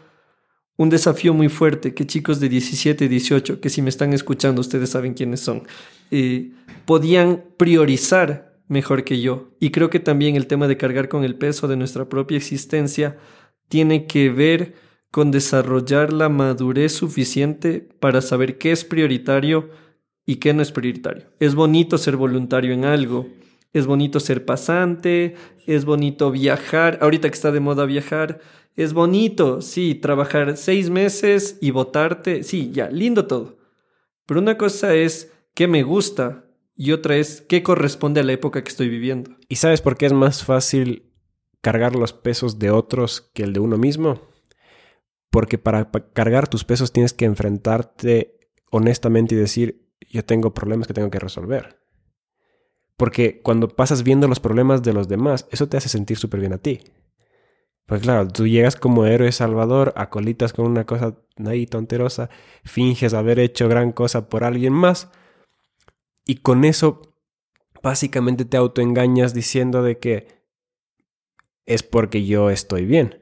un 0.77 0.89
desafío 0.89 1.35
muy 1.35 1.49
fuerte 1.49 1.95
que 1.95 2.07
chicos 2.07 2.39
de 2.39 2.49
17, 2.49 3.09
18, 3.09 3.61
que 3.61 3.71
si 3.71 3.83
me 3.83 3.91
están 3.91 4.13
escuchando 4.13 4.61
ustedes 4.61 4.91
saben 4.91 5.15
quiénes 5.15 5.41
son, 5.41 5.65
eh, 6.13 6.53
podían 6.87 7.43
priorizar 7.57 8.52
mejor 8.73 9.05
que 9.05 9.21
yo. 9.21 9.51
Y 9.61 9.71
creo 9.71 9.91
que 9.91 10.01
también 10.01 10.35
el 10.35 10.47
tema 10.47 10.67
de 10.67 10.77
cargar 10.77 11.09
con 11.09 11.23
el 11.23 11.37
peso 11.37 11.69
de 11.69 11.77
nuestra 11.77 12.09
propia 12.09 12.39
existencia 12.39 13.19
tiene 13.69 14.07
que 14.07 14.31
ver 14.31 14.75
con 15.11 15.31
desarrollar 15.31 16.13
la 16.13 16.29
madurez 16.29 16.93
suficiente 16.93 17.87
para 18.01 18.23
saber 18.23 18.59
qué 18.59 18.73
es 18.73 18.85
prioritario 18.85 19.69
y 20.25 20.37
qué 20.37 20.55
no 20.55 20.63
es 20.63 20.73
prioritario. 20.73 21.25
Es 21.39 21.55
bonito 21.55 21.99
ser 21.99 22.17
voluntario 22.17 22.73
en 22.73 22.85
algo, 22.85 23.29
es 23.73 23.87
bonito 23.87 24.21
ser 24.21 24.45
pasante, 24.45 25.35
es 25.67 25.85
bonito 25.85 26.31
viajar, 26.31 26.99
ahorita 27.03 27.29
que 27.29 27.35
está 27.35 27.53
de 27.53 27.61
moda 27.61 27.85
viajar, 27.85 28.41
es 28.75 28.95
bonito, 28.95 29.61
sí, 29.61 29.95
trabajar 29.95 30.57
seis 30.57 30.89
meses 30.89 31.59
y 31.61 31.73
votarte, 31.73 32.43
sí, 32.43 32.71
ya, 32.73 32.89
lindo 32.89 33.27
todo. 33.27 33.59
Pero 34.25 34.41
una 34.41 34.57
cosa 34.57 34.95
es 34.95 35.31
qué 35.53 35.69
me 35.69 35.83
gusta 35.83 36.47
y 36.75 36.93
otra 36.93 37.17
es 37.17 37.43
qué 37.43 37.63
corresponde 37.63 38.21
a 38.21 38.25
la 38.25 38.33
época 38.33 38.63
que 38.63 38.71
estoy 38.71 38.89
viviendo. 38.89 39.37
¿Y 39.49 39.57
sabes 39.57 39.81
por 39.81 39.97
qué 39.97 40.07
es 40.07 40.13
más 40.13 40.45
fácil 40.45 41.13
cargar 41.61 41.95
los 41.95 42.13
pesos 42.13 42.59
de 42.59 42.71
otros 42.71 43.31
que 43.35 43.43
el 43.43 43.53
de 43.53 43.61
uno 43.61 43.77
mismo? 43.77 44.21
Porque 45.31 45.59
para 45.59 45.91
cargar 46.13 46.49
tus 46.49 46.65
pesos 46.65 46.93
tienes 46.93 47.13
que 47.13 47.25
enfrentarte 47.25 48.39
honestamente 48.71 49.35
y 49.35 49.39
decir, 49.39 49.89
yo 50.11 50.25
tengo 50.25 50.55
problemas 50.55 50.87
que 50.87 50.95
tengo 50.95 51.11
que 51.11 51.19
resolver. 51.19 51.81
Porque 52.97 53.41
cuando 53.43 53.69
pasas 53.69 54.03
viendo 54.03 54.29
los 54.29 54.41
problemas 54.41 54.83
de 54.83 54.93
los 54.93 55.09
demás, 55.09 55.47
eso 55.51 55.69
te 55.69 55.77
hace 55.77 55.89
sentir 55.89 56.19
súper 56.19 56.41
bien 56.41 56.53
a 56.53 56.59
ti. 56.59 56.81
Pues 57.87 58.03
claro, 58.03 58.29
tú 58.29 58.47
llegas 58.47 58.77
como 58.77 59.07
héroe 59.07 59.33
salvador, 59.33 59.93
acolitas 59.97 60.53
con 60.53 60.67
una 60.67 60.85
cosa 60.87 61.17
ahí 61.45 61.67
tonterosa, 61.67 62.31
finges 62.65 63.13
haber 63.13 63.39
hecho 63.39 63.69
gran 63.69 63.93
cosa 63.93 64.29
por 64.29 64.45
alguien 64.45 64.73
más, 64.73 65.11
y 66.27 66.37
con 66.37 66.65
eso 66.65 67.15
básicamente 67.83 68.45
te 68.45 68.57
autoengañas 68.57 69.35
diciendo 69.35 69.83
de 69.83 69.99
que 69.99 70.43
es 71.67 71.83
porque 71.83 72.25
yo 72.25 72.51
estoy 72.51 72.85
bien. 72.85 73.21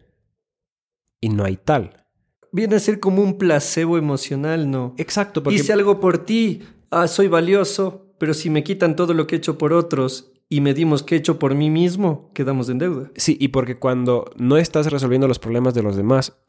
Y 1.20 1.28
no 1.28 1.44
hay 1.44 1.56
tal. 1.56 2.06
Viene 2.52 2.76
a 2.76 2.80
ser 2.80 2.98
como 2.98 3.22
un 3.22 3.38
placebo 3.38 3.98
emocional, 3.98 4.70
¿no? 4.70 4.94
Exacto, 4.96 5.42
porque... 5.42 5.60
Hice 5.60 5.72
algo 5.72 6.00
por 6.00 6.24
ti, 6.24 6.62
ah, 6.90 7.06
soy 7.06 7.28
valioso, 7.28 8.14
pero 8.18 8.34
si 8.34 8.50
me 8.50 8.64
quitan 8.64 8.96
todo 8.96 9.14
lo 9.14 9.26
que 9.26 9.36
he 9.36 9.38
hecho 9.38 9.58
por 9.58 9.72
otros 9.72 10.32
y 10.48 10.60
medimos 10.60 11.02
qué 11.02 11.14
he 11.14 11.18
hecho 11.18 11.38
por 11.38 11.54
mí 11.54 11.70
mismo, 11.70 12.30
quedamos 12.34 12.68
en 12.68 12.78
deuda. 12.78 13.10
Sí, 13.16 13.36
y 13.38 13.48
porque 13.48 13.78
cuando 13.78 14.30
no 14.36 14.56
estás 14.56 14.90
resolviendo 14.90 15.28
los 15.28 15.38
problemas 15.38 15.74
de 15.74 15.82
los 15.82 15.96
demás, 15.96 16.42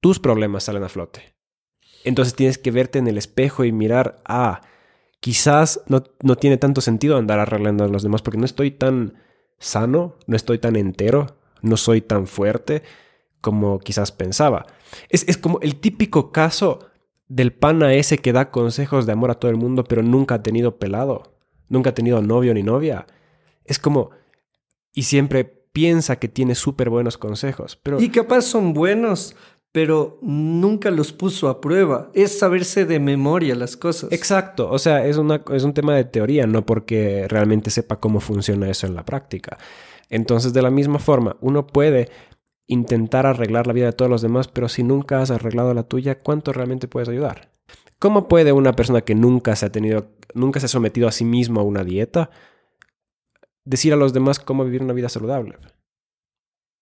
tus 0.00 0.18
problemas 0.18 0.64
salen 0.64 0.84
a 0.84 0.88
flote. 0.88 1.36
Entonces 2.04 2.34
tienes 2.34 2.56
que 2.56 2.70
verte 2.70 2.98
en 2.98 3.08
el 3.08 3.18
espejo 3.18 3.64
y 3.64 3.72
mirar, 3.72 4.22
ah, 4.24 4.62
quizás 5.20 5.80
no, 5.86 6.04
no 6.22 6.36
tiene 6.36 6.56
tanto 6.56 6.80
sentido 6.80 7.16
andar 7.16 7.40
arreglando 7.40 7.84
a 7.84 7.88
los 7.88 8.02
demás 8.02 8.22
porque 8.22 8.38
no 8.38 8.44
estoy 8.44 8.70
tan 8.70 9.14
sano, 9.58 10.16
no 10.26 10.36
estoy 10.36 10.58
tan 10.58 10.76
entero, 10.76 11.38
no 11.62 11.76
soy 11.76 12.00
tan 12.00 12.26
fuerte 12.26 12.82
como 13.40 13.78
quizás 13.78 14.12
pensaba. 14.12 14.66
Es, 15.08 15.26
es 15.28 15.38
como 15.38 15.60
el 15.60 15.76
típico 15.76 16.32
caso 16.32 16.90
del 17.28 17.52
pana 17.52 17.94
ese 17.94 18.18
que 18.18 18.32
da 18.32 18.50
consejos 18.50 19.06
de 19.06 19.12
amor 19.12 19.30
a 19.30 19.34
todo 19.34 19.50
el 19.50 19.56
mundo, 19.56 19.84
pero 19.84 20.02
nunca 20.02 20.36
ha 20.36 20.42
tenido 20.42 20.78
pelado, 20.78 21.34
nunca 21.68 21.90
ha 21.90 21.94
tenido 21.94 22.22
novio 22.22 22.54
ni 22.54 22.62
novia. 22.62 23.06
Es 23.64 23.78
como, 23.78 24.10
y 24.92 25.02
siempre 25.02 25.44
piensa 25.44 26.16
que 26.16 26.28
tiene 26.28 26.54
súper 26.54 26.90
buenos 26.90 27.18
consejos, 27.18 27.76
pero... 27.76 28.00
Y 28.00 28.08
capaz 28.08 28.42
son 28.42 28.72
buenos, 28.72 29.36
pero 29.72 30.18
nunca 30.22 30.90
los 30.90 31.12
puso 31.12 31.48
a 31.48 31.60
prueba. 31.60 32.10
Es 32.14 32.38
saberse 32.38 32.84
de 32.84 33.00
memoria 33.00 33.54
las 33.54 33.76
cosas. 33.76 34.10
Exacto, 34.12 34.70
o 34.70 34.78
sea, 34.78 35.06
es, 35.06 35.18
es 35.52 35.64
un 35.64 35.74
tema 35.74 35.94
de 35.94 36.04
teoría, 36.04 36.46
no 36.46 36.64
porque 36.64 37.26
realmente 37.28 37.70
sepa 37.70 38.00
cómo 38.00 38.20
funciona 38.20 38.70
eso 38.70 38.86
en 38.86 38.94
la 38.94 39.04
práctica. 39.04 39.58
Entonces, 40.08 40.52
de 40.52 40.62
la 40.62 40.70
misma 40.70 40.98
forma, 40.98 41.36
uno 41.40 41.66
puede 41.66 42.08
intentar 42.66 43.26
arreglar 43.26 43.66
la 43.66 43.72
vida 43.72 43.86
de 43.86 43.92
todos 43.92 44.10
los 44.10 44.22
demás, 44.22 44.48
pero 44.48 44.68
si 44.68 44.82
nunca 44.82 45.20
has 45.20 45.30
arreglado 45.30 45.74
la 45.74 45.84
tuya, 45.84 46.18
¿cuánto 46.18 46.52
realmente 46.52 46.88
puedes 46.88 47.08
ayudar? 47.08 47.50
¿Cómo 47.98 48.28
puede 48.28 48.52
una 48.52 48.74
persona 48.74 49.00
que 49.00 49.14
nunca 49.14 49.56
se 49.56 49.66
ha 49.66 49.72
tenido, 49.72 50.12
nunca 50.34 50.60
se 50.60 50.66
ha 50.66 50.68
sometido 50.68 51.08
a 51.08 51.12
sí 51.12 51.24
mismo 51.24 51.60
a 51.60 51.64
una 51.64 51.82
dieta, 51.82 52.30
decir 53.64 53.92
a 53.92 53.96
los 53.96 54.12
demás 54.12 54.38
cómo 54.38 54.64
vivir 54.64 54.82
una 54.82 54.92
vida 54.92 55.08
saludable? 55.08 55.56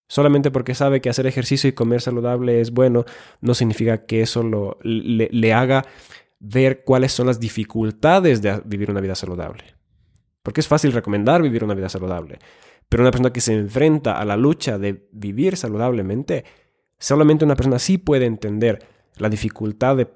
Solamente 0.09 0.51
porque 0.51 0.75
sabe 0.75 1.01
que 1.01 1.09
hacer 1.09 1.27
ejercicio 1.27 1.69
y 1.69 1.73
comer 1.73 2.01
saludable 2.01 2.61
es 2.61 2.71
bueno, 2.71 3.05
no 3.41 3.55
significa 3.55 4.07
que 4.07 4.23
eso 4.23 4.43
lo, 4.43 4.79
le, 4.83 5.53
haga 5.53 5.85
ver 6.39 6.85
cuáles 6.85 7.13
son 7.13 7.27
las 7.27 7.41
dificultades 7.41 8.41
de 8.41 8.61
vivir 8.65 8.91
una 8.91 9.01
vida 9.01 9.17
saludable. 9.17 9.65
Porque 10.45 10.61
es 10.61 10.69
fácil 10.69 10.93
recomendar 10.93 11.43
vivir 11.43 11.65
una 11.65 11.75
vida 11.75 11.89
saludable. 11.89 12.39
Pero 12.89 13.03
una 13.03 13.11
persona 13.11 13.33
que 13.33 13.41
se 13.41 13.55
enfrenta 13.55 14.21
a 14.21 14.25
la 14.25 14.37
lucha 14.37 14.79
de 14.79 15.09
vivir 15.11 15.57
saludablemente, 15.57 16.45
solamente 16.99 17.45
una 17.45 17.57
persona 17.57 17.81
sí 17.81 17.99
puede 17.99 18.27
entender 18.27 18.87
la 19.17 19.29
dificultad 19.29 19.97
de 19.97 20.09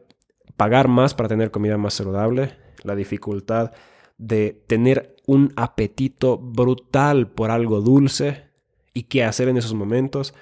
pagar 0.56 0.86
más 0.86 1.14
para 1.14 1.28
tener 1.28 1.50
comida 1.50 1.78
más 1.78 1.94
saludable, 1.94 2.52
la 2.84 2.94
dificultad 2.94 3.72
de 4.18 4.62
tener 4.68 5.16
un 5.26 5.52
apetito 5.56 6.38
brutal 6.38 7.28
por 7.28 7.50
algo 7.50 7.80
dulce 7.80 8.49
y 8.94 9.04
qué 9.04 9.24
hacer 9.24 9.48
en 9.48 9.56
esos 9.56 9.74
momentos, 9.74 10.34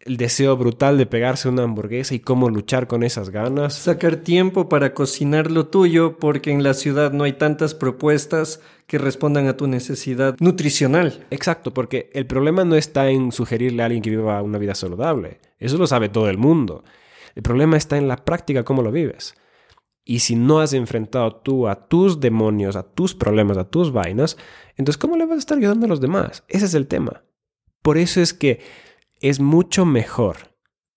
el 0.00 0.16
deseo 0.16 0.56
brutal 0.56 0.96
de 0.96 1.04
pegarse 1.04 1.48
una 1.48 1.62
hamburguesa 1.62 2.14
y 2.14 2.20
cómo 2.20 2.48
luchar 2.48 2.86
con 2.86 3.02
esas 3.02 3.28
ganas. 3.28 3.74
Sacar 3.74 4.16
tiempo 4.16 4.68
para 4.68 4.94
cocinar 4.94 5.50
lo 5.50 5.66
tuyo 5.66 6.18
porque 6.18 6.50
en 6.50 6.62
la 6.62 6.72
ciudad 6.72 7.12
no 7.12 7.24
hay 7.24 7.34
tantas 7.34 7.74
propuestas 7.74 8.60
que 8.86 8.98
respondan 8.98 9.46
a 9.46 9.56
tu 9.56 9.66
necesidad 9.66 10.36
nutricional. 10.40 11.26
Exacto, 11.30 11.74
porque 11.74 12.10
el 12.14 12.26
problema 12.26 12.64
no 12.64 12.76
está 12.76 13.10
en 13.10 13.30
sugerirle 13.30 13.82
a 13.82 13.86
alguien 13.86 14.02
que 14.02 14.10
viva 14.10 14.40
una 14.42 14.58
vida 14.58 14.74
saludable. 14.74 15.40
Eso 15.58 15.76
lo 15.76 15.86
sabe 15.86 16.08
todo 16.08 16.30
el 16.30 16.38
mundo. 16.38 16.82
El 17.34 17.42
problema 17.42 17.76
está 17.76 17.98
en 17.98 18.08
la 18.08 18.24
práctica, 18.24 18.64
cómo 18.64 18.82
lo 18.82 18.90
vives. 18.90 19.34
Y 20.02 20.20
si 20.20 20.34
no 20.34 20.60
has 20.60 20.72
enfrentado 20.72 21.36
tú 21.36 21.68
a 21.68 21.88
tus 21.88 22.20
demonios, 22.20 22.74
a 22.74 22.82
tus 22.82 23.14
problemas, 23.14 23.58
a 23.58 23.68
tus 23.68 23.92
vainas, 23.92 24.38
entonces 24.76 24.98
¿cómo 24.98 25.16
le 25.16 25.26
vas 25.26 25.36
a 25.36 25.40
estar 25.40 25.58
ayudando 25.58 25.84
a 25.84 25.88
los 25.90 26.00
demás? 26.00 26.42
Ese 26.48 26.64
es 26.64 26.74
el 26.74 26.88
tema. 26.88 27.22
Por 27.82 27.98
eso 27.98 28.20
es 28.20 28.34
que 28.34 28.60
es 29.20 29.40
mucho 29.40 29.84
mejor 29.84 30.50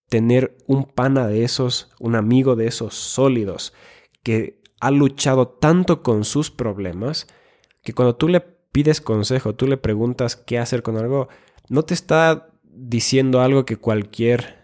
tener 0.10 0.58
un 0.68 0.86
pana 0.86 1.28
de 1.28 1.44
esos, 1.44 1.92
un 2.00 2.16
amigo 2.16 2.56
de 2.56 2.68
esos 2.68 2.94
sólidos, 2.96 3.74
que 4.22 4.62
ha 4.80 4.92
luchado 4.92 5.48
tanto 5.48 6.04
con 6.04 6.24
sus 6.24 6.52
problemas, 6.52 7.28
que 7.82 7.94
cuando 7.94 8.16
tú 8.16 8.28
le 8.28 8.42
pides 8.42 9.02
consejo, 9.02 9.56
tú 9.56 9.68
le 9.68 9.78
preguntas 9.78 10.36
qué 10.36 10.60
hacer 10.60 10.84
con 10.84 10.98
algo, 10.98 11.30
no 11.70 11.84
te 11.84 11.94
está 11.94 12.50
diciendo 12.64 13.42
algo 13.42 13.66
que 13.66 13.78
cualquier, 13.78 14.58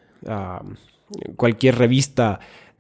cualquier 1.36 1.78
revista 1.78 2.40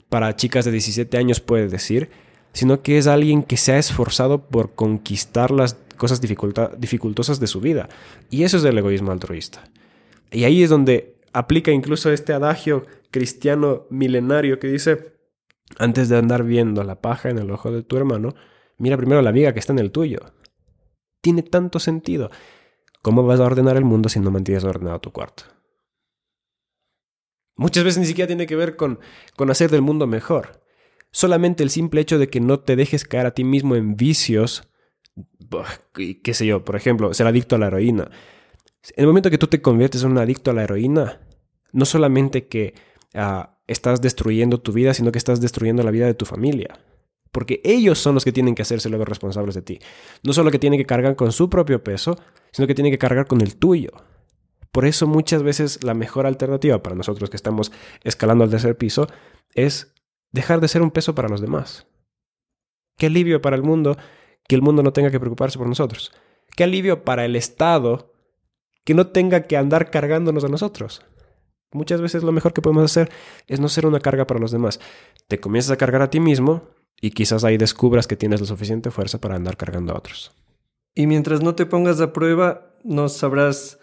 para 0.10 0.36
chicas 0.36 0.66
de 0.66 0.72
17 0.72 1.18
años 1.18 1.40
puede 1.40 1.68
decir, 1.68 2.10
sino 2.52 2.82
que 2.82 2.98
es 2.98 3.08
alguien 3.08 3.44
que 3.44 3.58
se 3.58 3.74
ha 3.74 3.78
esforzado 3.78 4.48
por 4.48 4.74
conquistar 4.74 5.52
las 5.52 5.78
cosas 6.00 6.20
dificultosas 6.22 7.40
de 7.40 7.46
su 7.46 7.62
vida. 7.62 7.90
Y 8.32 8.44
eso 8.44 8.58
es 8.58 8.64
el 8.64 8.78
egoísmo 8.78 9.12
altruista. 9.12 9.64
Y 10.32 10.46
ahí 10.46 10.64
es 10.64 10.72
donde 10.72 11.20
aplica 11.34 11.70
incluso 11.72 12.12
este 12.12 12.34
adagio 12.34 12.88
cristiano 13.12 13.86
milenario 13.92 14.58
que 14.58 14.68
dice, 14.68 15.14
antes 15.78 16.10
de 16.10 16.18
andar 16.18 16.44
viendo 16.44 16.84
la 16.84 17.02
paja 17.02 17.30
en 17.30 17.38
el 17.38 17.52
ojo 17.52 17.72
de 17.72 17.84
tu 17.84 17.98
hermano, 17.98 18.34
mira 18.78 18.98
primero 18.98 19.22
la 19.22 19.32
viga 19.32 19.54
que 19.54 19.60
está 19.60 19.74
en 19.74 19.80
el 19.80 19.92
tuyo. 19.92 20.20
Tiene 21.22 21.44
tanto 21.44 21.80
sentido. 21.80 22.32
¿Cómo 23.02 23.24
vas 23.24 23.40
a 23.40 23.46
ordenar 23.46 23.78
el 23.78 23.86
mundo 23.86 24.10
si 24.10 24.20
no 24.20 24.32
mantienes 24.32 24.64
ordenado 24.64 25.00
tu 25.00 25.12
cuarto? 25.12 25.44
Muchas 27.56 27.84
veces 27.84 28.00
ni 28.00 28.06
siquiera 28.06 28.28
tiene 28.28 28.48
que 28.48 28.56
ver 28.56 28.78
con, 28.78 29.00
con 29.36 29.52
hacer 29.52 29.70
del 29.70 29.82
mundo 29.82 30.08
mejor. 30.08 30.64
Solamente 31.12 31.62
el 31.62 31.70
simple 31.70 32.02
hecho 32.02 32.18
de 32.18 32.30
que 32.30 32.40
no 32.40 32.60
te 32.60 32.76
dejes 32.76 33.04
caer 33.04 33.26
a 33.26 33.34
ti 33.34 33.44
mismo 33.44 33.76
en 33.76 33.96
vicios, 33.96 34.70
qué 35.94 36.34
sé 36.34 36.46
yo, 36.46 36.64
por 36.64 36.76
ejemplo, 36.76 37.14
ser 37.14 37.28
adicto 37.28 37.56
a 37.56 37.60
la 37.60 37.68
heroína 37.68 38.12
en 38.96 39.04
el 39.04 39.08
momento 39.08 39.30
que 39.30 39.38
tú 39.38 39.48
te 39.48 39.62
conviertes 39.62 40.04
en 40.04 40.12
un 40.12 40.18
adicto 40.18 40.52
a 40.52 40.54
la 40.54 40.64
heroína, 40.64 41.20
no 41.72 41.86
solamente 41.86 42.48
que 42.48 42.74
ah, 43.14 43.58
estás 43.68 44.02
destruyendo 44.02 44.60
tu 44.60 44.72
vida, 44.72 44.94
sino 44.94 45.12
que 45.12 45.18
estás 45.18 45.42
destruyendo 45.42 45.84
la 45.84 45.92
vida 45.92 46.06
de 46.06 46.14
tu 46.14 46.26
familia. 46.26 46.80
Porque 47.32 47.62
ellos 47.64 48.00
son 48.00 48.16
los 48.16 48.26
que 48.26 48.32
tienen 48.32 48.56
que 48.56 48.64
hacerse 48.64 48.90
luego 48.90 49.06
responsables 49.06 49.54
de 49.54 49.62
ti. 49.62 49.80
No 50.24 50.34
solo 50.34 50.50
que 50.50 50.58
tienen 50.58 50.80
que 50.80 50.86
cargar 50.86 51.16
con 51.16 51.32
su 51.32 51.50
propio 51.50 51.84
peso, 51.84 52.18
sino 52.52 52.68
que 52.68 52.74
tienen 52.74 52.92
que 52.92 52.98
cargar 52.98 53.28
con 53.28 53.42
el 53.42 53.56
tuyo. 53.56 53.92
Por 54.72 54.86
eso 54.86 55.06
muchas 55.06 55.44
veces 55.44 55.84
la 55.84 55.94
mejor 55.94 56.26
alternativa 56.26 56.82
para 56.82 56.96
nosotros 56.96 57.30
que 57.30 57.36
estamos 57.36 57.72
escalando 58.04 58.44
al 58.44 58.50
tercer 58.50 58.78
piso 58.78 59.08
es 59.54 59.94
dejar 60.32 60.60
de 60.60 60.68
ser 60.68 60.82
un 60.82 60.92
peso 60.92 61.14
para 61.14 61.30
los 61.30 61.42
demás. 61.42 61.88
Qué 62.98 63.08
alivio 63.08 63.42
para 63.42 63.56
el 63.56 63.64
mundo 63.64 63.98
que 64.50 64.56
el 64.56 64.64
mundo 64.64 64.82
no 64.82 64.92
tenga 64.92 65.12
que 65.12 65.20
preocuparse 65.20 65.60
por 65.60 65.68
nosotros. 65.68 66.12
Qué 66.56 66.64
alivio 66.64 67.06
para 67.06 67.24
el 67.24 67.36
Estado 67.36 68.12
que 68.84 68.96
no 68.96 69.08
tenga 69.08 69.46
que 69.46 69.56
andar 69.56 69.92
cargándonos 69.92 70.44
a 70.44 70.48
nosotros. 70.48 71.06
Muchas 71.72 72.02
veces 72.02 72.24
lo 72.24 72.32
mejor 72.32 72.52
que 72.52 72.64
podemos 72.64 72.84
hacer 72.84 73.12
es 73.46 73.60
no 73.60 73.70
ser 73.70 73.86
una 73.86 74.00
carga 74.00 74.26
para 74.26 74.40
los 74.40 74.50
demás. 74.50 74.80
Te 75.28 75.40
comienzas 75.40 75.70
a 75.70 75.78
cargar 75.78 76.02
a 76.02 76.10
ti 76.10 76.20
mismo 76.20 76.64
y 77.00 77.12
quizás 77.12 77.44
ahí 77.44 77.58
descubras 77.58 78.08
que 78.08 78.16
tienes 78.16 78.42
la 78.42 78.48
suficiente 78.48 78.90
fuerza 78.90 79.22
para 79.22 79.36
andar 79.36 79.56
cargando 79.56 79.94
a 79.94 79.98
otros. 79.98 80.32
Y 80.96 81.06
mientras 81.06 81.44
no 81.44 81.54
te 81.54 81.68
pongas 81.68 82.02
a 82.02 82.12
prueba, 82.12 82.74
no 82.84 83.08
sabrás 83.08 83.78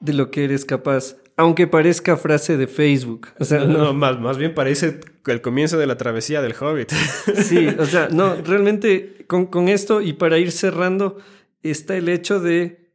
de 0.00 0.14
lo 0.14 0.30
que 0.30 0.44
eres 0.44 0.64
capaz. 0.64 1.16
Aunque 1.38 1.66
parezca 1.66 2.16
frase 2.16 2.56
de 2.56 2.66
Facebook. 2.66 3.28
O 3.38 3.44
sea, 3.44 3.64
no, 3.64 3.94
más, 3.94 4.20
más 4.20 4.36
bien 4.36 4.54
parece 4.54 5.00
el 5.26 5.40
comienzo 5.40 5.78
de 5.78 5.86
la 5.86 5.96
travesía 5.96 6.42
del 6.42 6.54
Hobbit. 6.58 6.92
Sí, 7.36 7.68
o 7.78 7.86
sea, 7.86 8.08
no, 8.10 8.34
realmente 8.36 9.24
con, 9.26 9.46
con 9.46 9.68
esto 9.68 10.02
y 10.02 10.12
para 10.12 10.38
ir 10.38 10.52
cerrando 10.52 11.18
está 11.62 11.96
el 11.96 12.08
hecho 12.08 12.40
de 12.40 12.88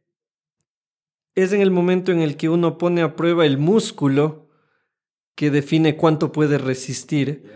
es 1.34 1.52
en 1.52 1.60
el 1.60 1.70
momento 1.70 2.12
en 2.12 2.20
el 2.20 2.36
que 2.36 2.48
uno 2.48 2.78
pone 2.78 3.02
a 3.02 3.16
prueba 3.16 3.44
el 3.44 3.58
músculo 3.58 4.48
que 5.34 5.50
define 5.50 5.96
cuánto 5.96 6.30
puede 6.30 6.58
resistir. 6.58 7.50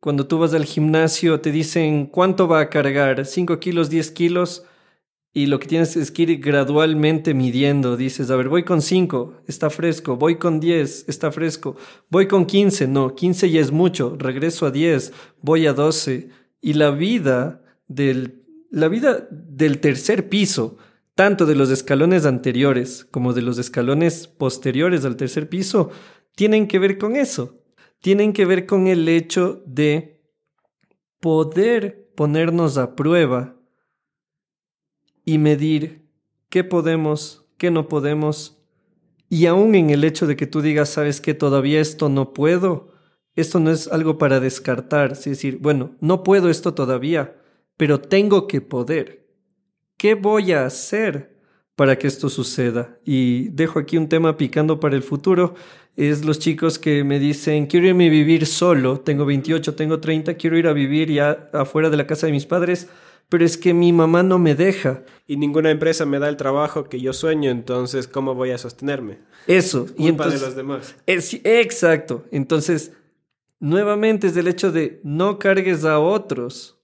Cuando 0.00 0.26
tú 0.26 0.38
vas 0.38 0.54
al 0.54 0.64
gimnasio 0.64 1.40
te 1.40 1.50
dicen 1.52 2.06
cuánto 2.06 2.48
va 2.48 2.60
a 2.60 2.70
cargar, 2.70 3.26
5 3.26 3.58
kilos, 3.58 3.90
10 3.90 4.10
kilos, 4.12 4.64
y 5.38 5.46
lo 5.46 5.60
que 5.60 5.68
tienes 5.68 5.96
es 5.96 6.10
que 6.10 6.22
ir 6.22 6.40
gradualmente 6.40 7.32
midiendo. 7.32 7.96
Dices, 7.96 8.28
a 8.28 8.34
ver, 8.34 8.48
voy 8.48 8.64
con 8.64 8.82
5, 8.82 9.42
está 9.46 9.70
fresco, 9.70 10.16
voy 10.16 10.34
con 10.34 10.58
10, 10.58 11.04
está 11.06 11.30
fresco, 11.30 11.76
voy 12.10 12.26
con 12.26 12.44
15, 12.44 12.88
no, 12.88 13.14
15 13.14 13.48
ya 13.48 13.60
es 13.60 13.70
mucho, 13.70 14.16
regreso 14.18 14.66
a 14.66 14.72
10, 14.72 15.12
voy 15.40 15.68
a 15.68 15.74
12. 15.74 16.30
Y 16.60 16.72
la 16.72 16.90
vida 16.90 17.62
del, 17.86 18.42
la 18.72 18.88
vida 18.88 19.28
del 19.30 19.78
tercer 19.78 20.28
piso, 20.28 20.76
tanto 21.14 21.46
de 21.46 21.54
los 21.54 21.70
escalones 21.70 22.26
anteriores 22.26 23.06
como 23.08 23.32
de 23.32 23.42
los 23.42 23.58
escalones 23.58 24.26
posteriores 24.26 25.04
al 25.04 25.14
tercer 25.14 25.48
piso, 25.48 25.90
tienen 26.34 26.66
que 26.66 26.80
ver 26.80 26.98
con 26.98 27.14
eso. 27.14 27.62
Tienen 28.00 28.32
que 28.32 28.44
ver 28.44 28.66
con 28.66 28.88
el 28.88 29.08
hecho 29.08 29.62
de 29.66 30.20
poder 31.20 32.10
ponernos 32.16 32.76
a 32.76 32.96
prueba 32.96 33.57
y 35.28 35.38
medir 35.38 36.06
qué 36.48 36.64
podemos, 36.64 37.46
qué 37.56 37.70
no 37.70 37.88
podemos. 37.88 38.58
Y 39.28 39.46
aún 39.46 39.74
en 39.74 39.90
el 39.90 40.04
hecho 40.04 40.26
de 40.26 40.36
que 40.36 40.46
tú 40.46 40.62
digas, 40.62 40.88
sabes 40.88 41.20
que 41.20 41.34
todavía 41.34 41.80
esto 41.80 42.08
no 42.08 42.32
puedo, 42.32 42.92
esto 43.34 43.60
no 43.60 43.70
es 43.70 43.88
algo 43.88 44.18
para 44.18 44.40
descartar, 44.40 45.12
es 45.12 45.24
decir, 45.24 45.58
bueno, 45.60 45.96
no 46.00 46.22
puedo 46.22 46.48
esto 46.48 46.74
todavía, 46.74 47.36
pero 47.76 48.00
tengo 48.00 48.46
que 48.46 48.60
poder 48.60 49.18
¿qué 49.98 50.14
voy 50.14 50.52
a 50.52 50.64
hacer 50.64 51.36
para 51.76 51.98
que 51.98 52.06
esto 52.06 52.30
suceda? 52.30 52.98
Y 53.04 53.48
dejo 53.50 53.78
aquí 53.78 53.98
un 53.98 54.08
tema 54.08 54.38
picando 54.38 54.80
para 54.80 54.96
el 54.96 55.02
futuro. 55.02 55.54
Es 55.96 56.24
los 56.24 56.38
chicos 56.38 56.78
que 56.78 57.04
me 57.04 57.18
dicen, 57.18 57.66
quiero 57.66 57.88
irme 57.88 58.06
a 58.06 58.10
vivir 58.10 58.46
solo, 58.46 59.00
tengo 59.00 59.26
28, 59.26 59.74
tengo 59.74 60.00
30, 60.00 60.34
quiero 60.34 60.56
ir 60.56 60.68
a 60.68 60.72
vivir 60.72 61.10
ya 61.10 61.50
afuera 61.52 61.90
de 61.90 61.96
la 61.96 62.06
casa 62.06 62.26
de 62.26 62.32
mis 62.32 62.46
padres, 62.46 62.88
pero 63.28 63.44
es 63.44 63.58
que 63.58 63.74
mi 63.74 63.92
mamá 63.92 64.22
no 64.22 64.38
me 64.38 64.54
deja. 64.54 65.02
Y 65.26 65.36
ninguna 65.36 65.70
empresa 65.70 66.06
me 66.06 66.18
da 66.18 66.28
el 66.28 66.36
trabajo 66.36 66.84
que 66.84 67.00
yo 67.00 67.12
sueño, 67.12 67.50
entonces, 67.50 68.08
¿cómo 68.08 68.34
voy 68.34 68.50
a 68.50 68.58
sostenerme? 68.58 69.18
Eso. 69.46 69.86
Culpa 69.86 70.02
y 70.02 70.08
entonces, 70.08 70.40
de 70.40 70.46
los 70.46 70.56
demás. 70.56 70.96
Es, 71.06 71.34
exacto. 71.44 72.24
Entonces, 72.30 72.92
nuevamente 73.60 74.28
es 74.28 74.36
el 74.36 74.48
hecho 74.48 74.72
de 74.72 75.00
no 75.04 75.38
cargues 75.38 75.84
a 75.84 75.98
otros 75.98 76.78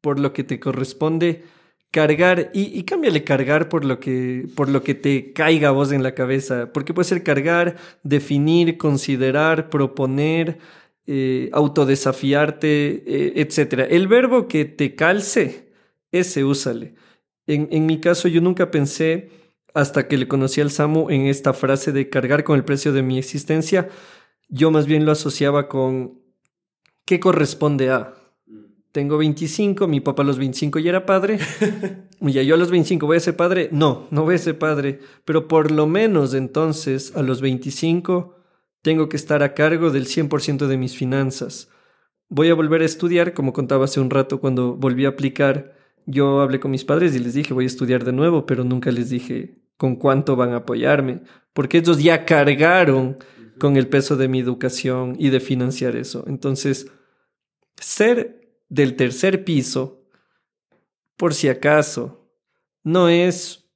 por 0.00 0.20
lo 0.20 0.32
que 0.32 0.44
te 0.44 0.60
corresponde 0.60 1.44
cargar 1.90 2.50
y, 2.52 2.78
y 2.78 2.82
cámbiale 2.84 3.24
cargar 3.24 3.68
por 3.68 3.84
lo 3.84 3.98
que 3.98 4.46
por 4.54 4.68
lo 4.68 4.82
que 4.82 4.94
te 4.94 5.32
caiga 5.32 5.68
a 5.68 5.72
vos 5.72 5.90
en 5.90 6.02
la 6.02 6.14
cabeza 6.14 6.70
porque 6.72 6.92
puede 6.92 7.08
ser 7.08 7.22
cargar 7.22 7.76
definir 8.02 8.76
considerar 8.76 9.70
proponer 9.70 10.58
eh, 11.06 11.48
autodesafiarte 11.52 13.04
eh, 13.06 13.32
etcétera 13.36 13.84
el 13.84 14.06
verbo 14.06 14.48
que 14.48 14.66
te 14.66 14.94
calce 14.94 15.67
ese 16.12 16.44
úsale 16.44 16.94
en, 17.46 17.68
en 17.70 17.86
mi 17.86 18.00
caso 18.00 18.28
yo 18.28 18.40
nunca 18.40 18.70
pensé 18.70 19.30
hasta 19.74 20.08
que 20.08 20.16
le 20.16 20.28
conocí 20.28 20.60
al 20.60 20.70
Samu 20.70 21.10
en 21.10 21.26
esta 21.26 21.52
frase 21.52 21.92
de 21.92 22.08
cargar 22.08 22.44
con 22.44 22.56
el 22.56 22.64
precio 22.64 22.92
de 22.92 23.02
mi 23.02 23.18
existencia 23.18 23.88
yo 24.48 24.70
más 24.70 24.86
bien 24.86 25.04
lo 25.04 25.12
asociaba 25.12 25.68
con 25.68 26.20
qué 27.04 27.20
corresponde 27.20 27.90
a 27.90 28.14
tengo 28.92 29.18
25, 29.18 29.86
mi 29.86 30.00
papá 30.00 30.22
a 30.22 30.26
los 30.26 30.38
25 30.38 30.78
ya 30.78 30.90
era 30.90 31.06
padre. 31.06 31.38
ya 32.20 32.42
yo 32.42 32.54
a 32.54 32.58
los 32.58 32.70
25 32.70 33.06
voy 33.06 33.18
a 33.18 33.20
ser 33.20 33.36
padre. 33.36 33.68
No, 33.70 34.08
no 34.10 34.24
voy 34.24 34.34
a 34.34 34.38
ser 34.38 34.58
padre. 34.58 35.00
Pero 35.24 35.46
por 35.46 35.70
lo 35.70 35.86
menos 35.86 36.34
entonces 36.34 37.14
a 37.14 37.22
los 37.22 37.40
25 37.40 38.34
tengo 38.82 39.08
que 39.08 39.16
estar 39.16 39.42
a 39.42 39.54
cargo 39.54 39.90
del 39.90 40.06
100% 40.06 40.66
de 40.66 40.76
mis 40.78 40.96
finanzas. 40.96 41.68
Voy 42.28 42.48
a 42.48 42.54
volver 42.54 42.82
a 42.82 42.86
estudiar, 42.86 43.34
como 43.34 43.52
contaba 43.52 43.84
hace 43.84 44.00
un 44.00 44.10
rato 44.10 44.40
cuando 44.40 44.74
volví 44.74 45.04
a 45.04 45.10
aplicar. 45.10 45.77
Yo 46.10 46.40
hablé 46.40 46.58
con 46.58 46.70
mis 46.70 46.86
padres 46.86 47.14
y 47.14 47.18
les 47.18 47.34
dije 47.34 47.52
voy 47.52 47.64
a 47.64 47.66
estudiar 47.66 48.02
de 48.02 48.12
nuevo, 48.12 48.46
pero 48.46 48.64
nunca 48.64 48.90
les 48.90 49.10
dije 49.10 49.58
con 49.76 49.96
cuánto 49.96 50.36
van 50.36 50.54
a 50.54 50.58
apoyarme, 50.58 51.20
porque 51.52 51.78
ellos 51.78 52.02
ya 52.02 52.24
cargaron 52.24 53.18
con 53.58 53.76
el 53.76 53.88
peso 53.88 54.16
de 54.16 54.26
mi 54.26 54.40
educación 54.40 55.16
y 55.18 55.28
de 55.28 55.38
financiar 55.38 55.96
eso. 55.96 56.24
Entonces, 56.26 56.90
ser 57.76 58.58
del 58.70 58.96
tercer 58.96 59.44
piso, 59.44 60.06
por 61.18 61.34
si 61.34 61.48
acaso, 61.48 62.32
no 62.82 63.10
es 63.10 63.68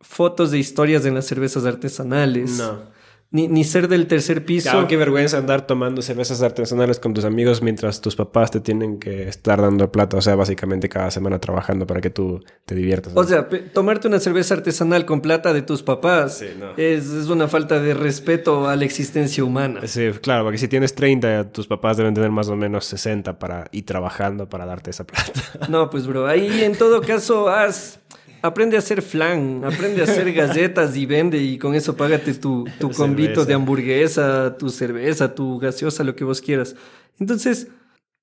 fotos 0.00 0.52
de 0.52 0.58
historias 0.58 1.04
en 1.04 1.14
las 1.14 1.26
cervezas 1.26 1.66
artesanales. 1.66 2.58
No. 2.58 2.95
Ni, 3.32 3.48
ni 3.48 3.64
ser 3.64 3.88
del 3.88 4.06
tercer 4.06 4.44
piso. 4.44 4.70
Claro, 4.70 4.86
qué 4.86 4.96
vergüenza 4.96 5.36
andar 5.38 5.66
tomando 5.66 6.00
cervezas 6.00 6.42
artesanales 6.42 7.00
con 7.00 7.12
tus 7.12 7.24
amigos 7.24 7.60
mientras 7.60 8.00
tus 8.00 8.14
papás 8.14 8.52
te 8.52 8.60
tienen 8.60 8.98
que 9.00 9.28
estar 9.28 9.60
dando 9.60 9.90
plata, 9.90 10.16
o 10.16 10.22
sea, 10.22 10.36
básicamente 10.36 10.88
cada 10.88 11.10
semana 11.10 11.40
trabajando 11.40 11.86
para 11.86 12.00
que 12.00 12.08
tú 12.10 12.42
te 12.64 12.74
diviertas. 12.76 13.12
O 13.16 13.24
sea, 13.24 13.48
tomarte 13.72 14.06
una 14.06 14.20
cerveza 14.20 14.54
artesanal 14.54 15.04
con 15.04 15.20
plata 15.20 15.52
de 15.52 15.62
tus 15.62 15.82
papás 15.82 16.38
Sí, 16.38 16.46
no. 16.58 16.70
es, 16.76 17.06
es 17.10 17.28
una 17.28 17.48
falta 17.48 17.80
de 17.80 17.94
respeto 17.94 18.68
a 18.68 18.76
la 18.76 18.84
existencia 18.84 19.42
humana. 19.42 19.80
Sí, 19.86 20.08
claro, 20.22 20.44
porque 20.44 20.58
si 20.58 20.68
tienes 20.68 20.94
30, 20.94 21.50
tus 21.50 21.66
papás 21.66 21.96
deben 21.96 22.14
tener 22.14 22.30
más 22.30 22.48
o 22.48 22.54
menos 22.56 22.84
60 22.86 23.38
para 23.40 23.66
ir 23.72 23.84
trabajando 23.84 24.48
para 24.48 24.64
darte 24.66 24.90
esa 24.90 25.04
plata. 25.04 25.32
No, 25.68 25.90
pues 25.90 26.06
bro, 26.06 26.26
ahí 26.28 26.62
en 26.62 26.76
todo 26.76 27.00
caso 27.02 27.48
haz, 27.48 27.98
aprende 28.46 28.76
a 28.76 28.78
hacer 28.80 29.02
flan, 29.02 29.62
aprende 29.64 30.00
a 30.00 30.04
hacer 30.04 30.32
galletas 30.40 30.96
y 30.96 31.06
vende 31.06 31.38
y 31.38 31.58
con 31.58 31.74
eso 31.74 31.96
págate 31.96 32.34
tu, 32.34 32.64
tu 32.80 32.90
convito 32.90 33.44
de 33.44 33.54
hamburguesa, 33.54 34.56
tu 34.56 34.68
cerveza, 34.70 35.34
tu 35.34 35.58
gaseosa, 35.58 36.04
lo 36.04 36.14
que 36.16 36.24
vos 36.24 36.40
quieras. 36.40 36.74
Entonces, 37.18 37.68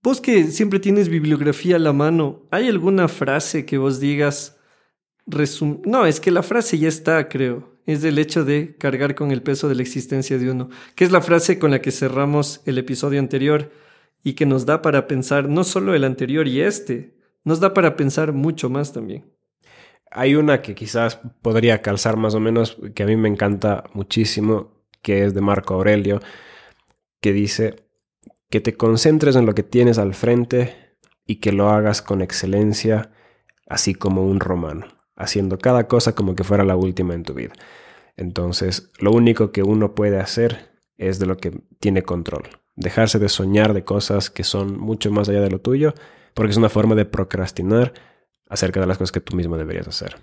vos 0.03 0.19
que 0.21 0.45
siempre 0.45 0.79
tienes 0.79 1.09
bibliografía 1.09 1.75
a 1.75 1.79
la 1.79 1.93
mano, 1.93 2.43
¿hay 2.51 2.67
alguna 2.69 3.07
frase 3.07 3.65
que 3.65 3.77
vos 3.77 3.99
digas? 3.99 4.57
resum- 5.27 5.81
no, 5.86 6.05
es 6.05 6.19
que 6.19 6.31
la 6.31 6.43
frase 6.43 6.77
ya 6.77 6.88
está, 6.89 7.29
creo. 7.29 7.71
Es 7.86 8.03
el 8.03 8.17
hecho 8.17 8.45
de 8.45 8.75
cargar 8.77 9.13
con 9.15 9.31
el 9.31 9.41
peso 9.41 9.67
de 9.67 9.75
la 9.75 9.81
existencia 9.81 10.38
de 10.38 10.49
uno, 10.49 10.69
que 10.95 11.03
es 11.03 11.12
la 11.12 11.21
frase 11.21 11.59
con 11.59 11.71
la 11.71 11.81
que 11.81 11.91
cerramos 11.91 12.62
el 12.65 12.77
episodio 12.77 13.19
anterior 13.19 13.71
y 14.23 14.33
que 14.33 14.45
nos 14.45 14.65
da 14.65 14.81
para 14.81 15.05
pensar 15.07 15.49
no 15.49 15.63
solo 15.65 15.93
el 15.93 16.05
anterior 16.05 16.47
y 16.47 16.62
este, 16.62 17.17
nos 17.43 17.59
da 17.59 17.73
para 17.73 17.97
pensar 17.97 18.31
mucho 18.31 18.69
más 18.69 18.93
también. 18.93 19.25
Hay 20.13 20.36
una 20.36 20.62
que 20.62 20.76
quizás 20.76 21.19
podría 21.41 21.82
calzar 21.82 22.17
más 22.17 22.36
o 22.36 22.39
menos, 22.39 22.78
que 22.93 23.04
a 23.04 23.06
mí 23.06 23.15
me 23.15 23.30
encanta 23.30 23.84
muchísimo, 23.93 24.86
que 25.02 25.26
es 25.26 25.34
de 25.34 25.41
Marco 25.41 25.73
Aurelio, 25.73 26.19
que 27.19 27.34
dice 27.34 27.88
que 28.49 28.62
te 28.62 28.76
concentres 28.78 29.36
en 29.36 29.45
lo 29.45 29.56
que 29.56 29.63
tienes 29.63 29.97
al 29.97 30.13
frente 30.13 30.97
y 31.26 31.38
que 31.38 31.52
lo 31.52 31.69
hagas 31.69 32.02
con 32.02 32.21
excelencia, 32.21 33.12
así 33.67 33.95
como 33.95 34.23
un 34.23 34.39
romano, 34.39 34.86
haciendo 35.15 35.58
cada 35.58 35.88
cosa 35.88 36.13
como 36.13 36.36
que 36.36 36.43
fuera 36.43 36.63
la 36.63 36.76
última 36.76 37.15
en 37.15 37.23
tu 37.23 37.34
vida. 37.34 37.54
Entonces, 38.15 38.91
lo 38.99 39.12
único 39.12 39.52
que 39.52 39.63
uno 39.63 39.95
puede 39.95 40.19
hacer 40.19 40.71
es 40.97 41.17
de 41.17 41.26
lo 41.26 41.38
que 41.38 41.62
tiene 41.80 42.04
control, 42.04 42.43
dejarse 42.76 43.17
de 43.17 43.30
soñar 43.30 43.73
de 43.73 43.84
cosas 43.84 44.30
que 44.30 44.43
son 44.43 44.78
mucho 44.80 45.12
más 45.12 45.30
allá 45.30 45.41
de 45.41 45.49
lo 45.49 45.60
tuyo, 45.60 45.93
porque 46.34 46.52
es 46.52 46.58
una 46.58 46.69
forma 46.69 46.95
de 46.95 47.06
procrastinar 47.06 47.93
acerca 48.53 48.79
de 48.79 48.85
las 48.87 48.97
cosas 48.97 49.11
que 49.11 49.19
tú 49.19 49.35
mismo 49.35 49.57
deberías 49.57 49.87
hacer. 49.87 50.15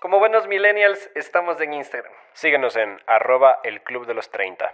Como 0.00 0.18
buenos 0.18 0.46
millennials, 0.48 0.98
estamos 1.14 1.60
en 1.60 1.74
Instagram. 1.74 2.12
Síguenos 2.32 2.74
en 2.76 2.96
arroba 3.06 3.58
el 3.64 3.82
club 3.82 4.06
de 4.06 4.14
los 4.14 4.30
30. 4.30 4.70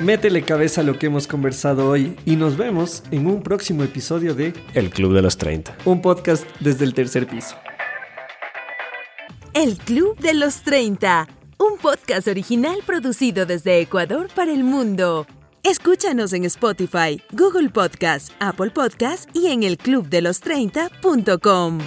Métele 0.00 0.42
cabeza 0.42 0.80
a 0.82 0.84
lo 0.84 0.98
que 0.98 1.06
hemos 1.06 1.26
conversado 1.26 1.88
hoy 1.88 2.18
y 2.24 2.36
nos 2.36 2.56
vemos 2.56 3.04
en 3.10 3.26
un 3.26 3.42
próximo 3.42 3.84
episodio 3.84 4.34
de 4.34 4.52
El 4.74 4.90
club 4.90 5.14
de 5.14 5.22
los 5.22 5.38
30. 5.38 5.76
un 5.84 6.02
podcast 6.02 6.44
desde 6.60 6.84
el 6.84 6.94
tercer 6.94 7.26
piso. 7.26 7.56
El 9.54 9.76
Club 9.76 10.16
de 10.18 10.32
los 10.32 10.62
30, 10.62 11.28
un 11.58 11.76
podcast 11.78 12.26
original 12.26 12.78
producido 12.86 13.44
desde 13.44 13.80
Ecuador 13.80 14.28
para 14.34 14.50
el 14.50 14.64
mundo. 14.64 15.26
Escúchanos 15.64 16.32
en 16.32 16.44
Spotify, 16.44 17.22
Google 17.30 17.68
Podcast, 17.68 18.32
Apple 18.40 18.70
Podcast 18.70 19.30
y 19.32 19.46
en 19.46 19.62
elclubdelos30.com. 19.62 21.78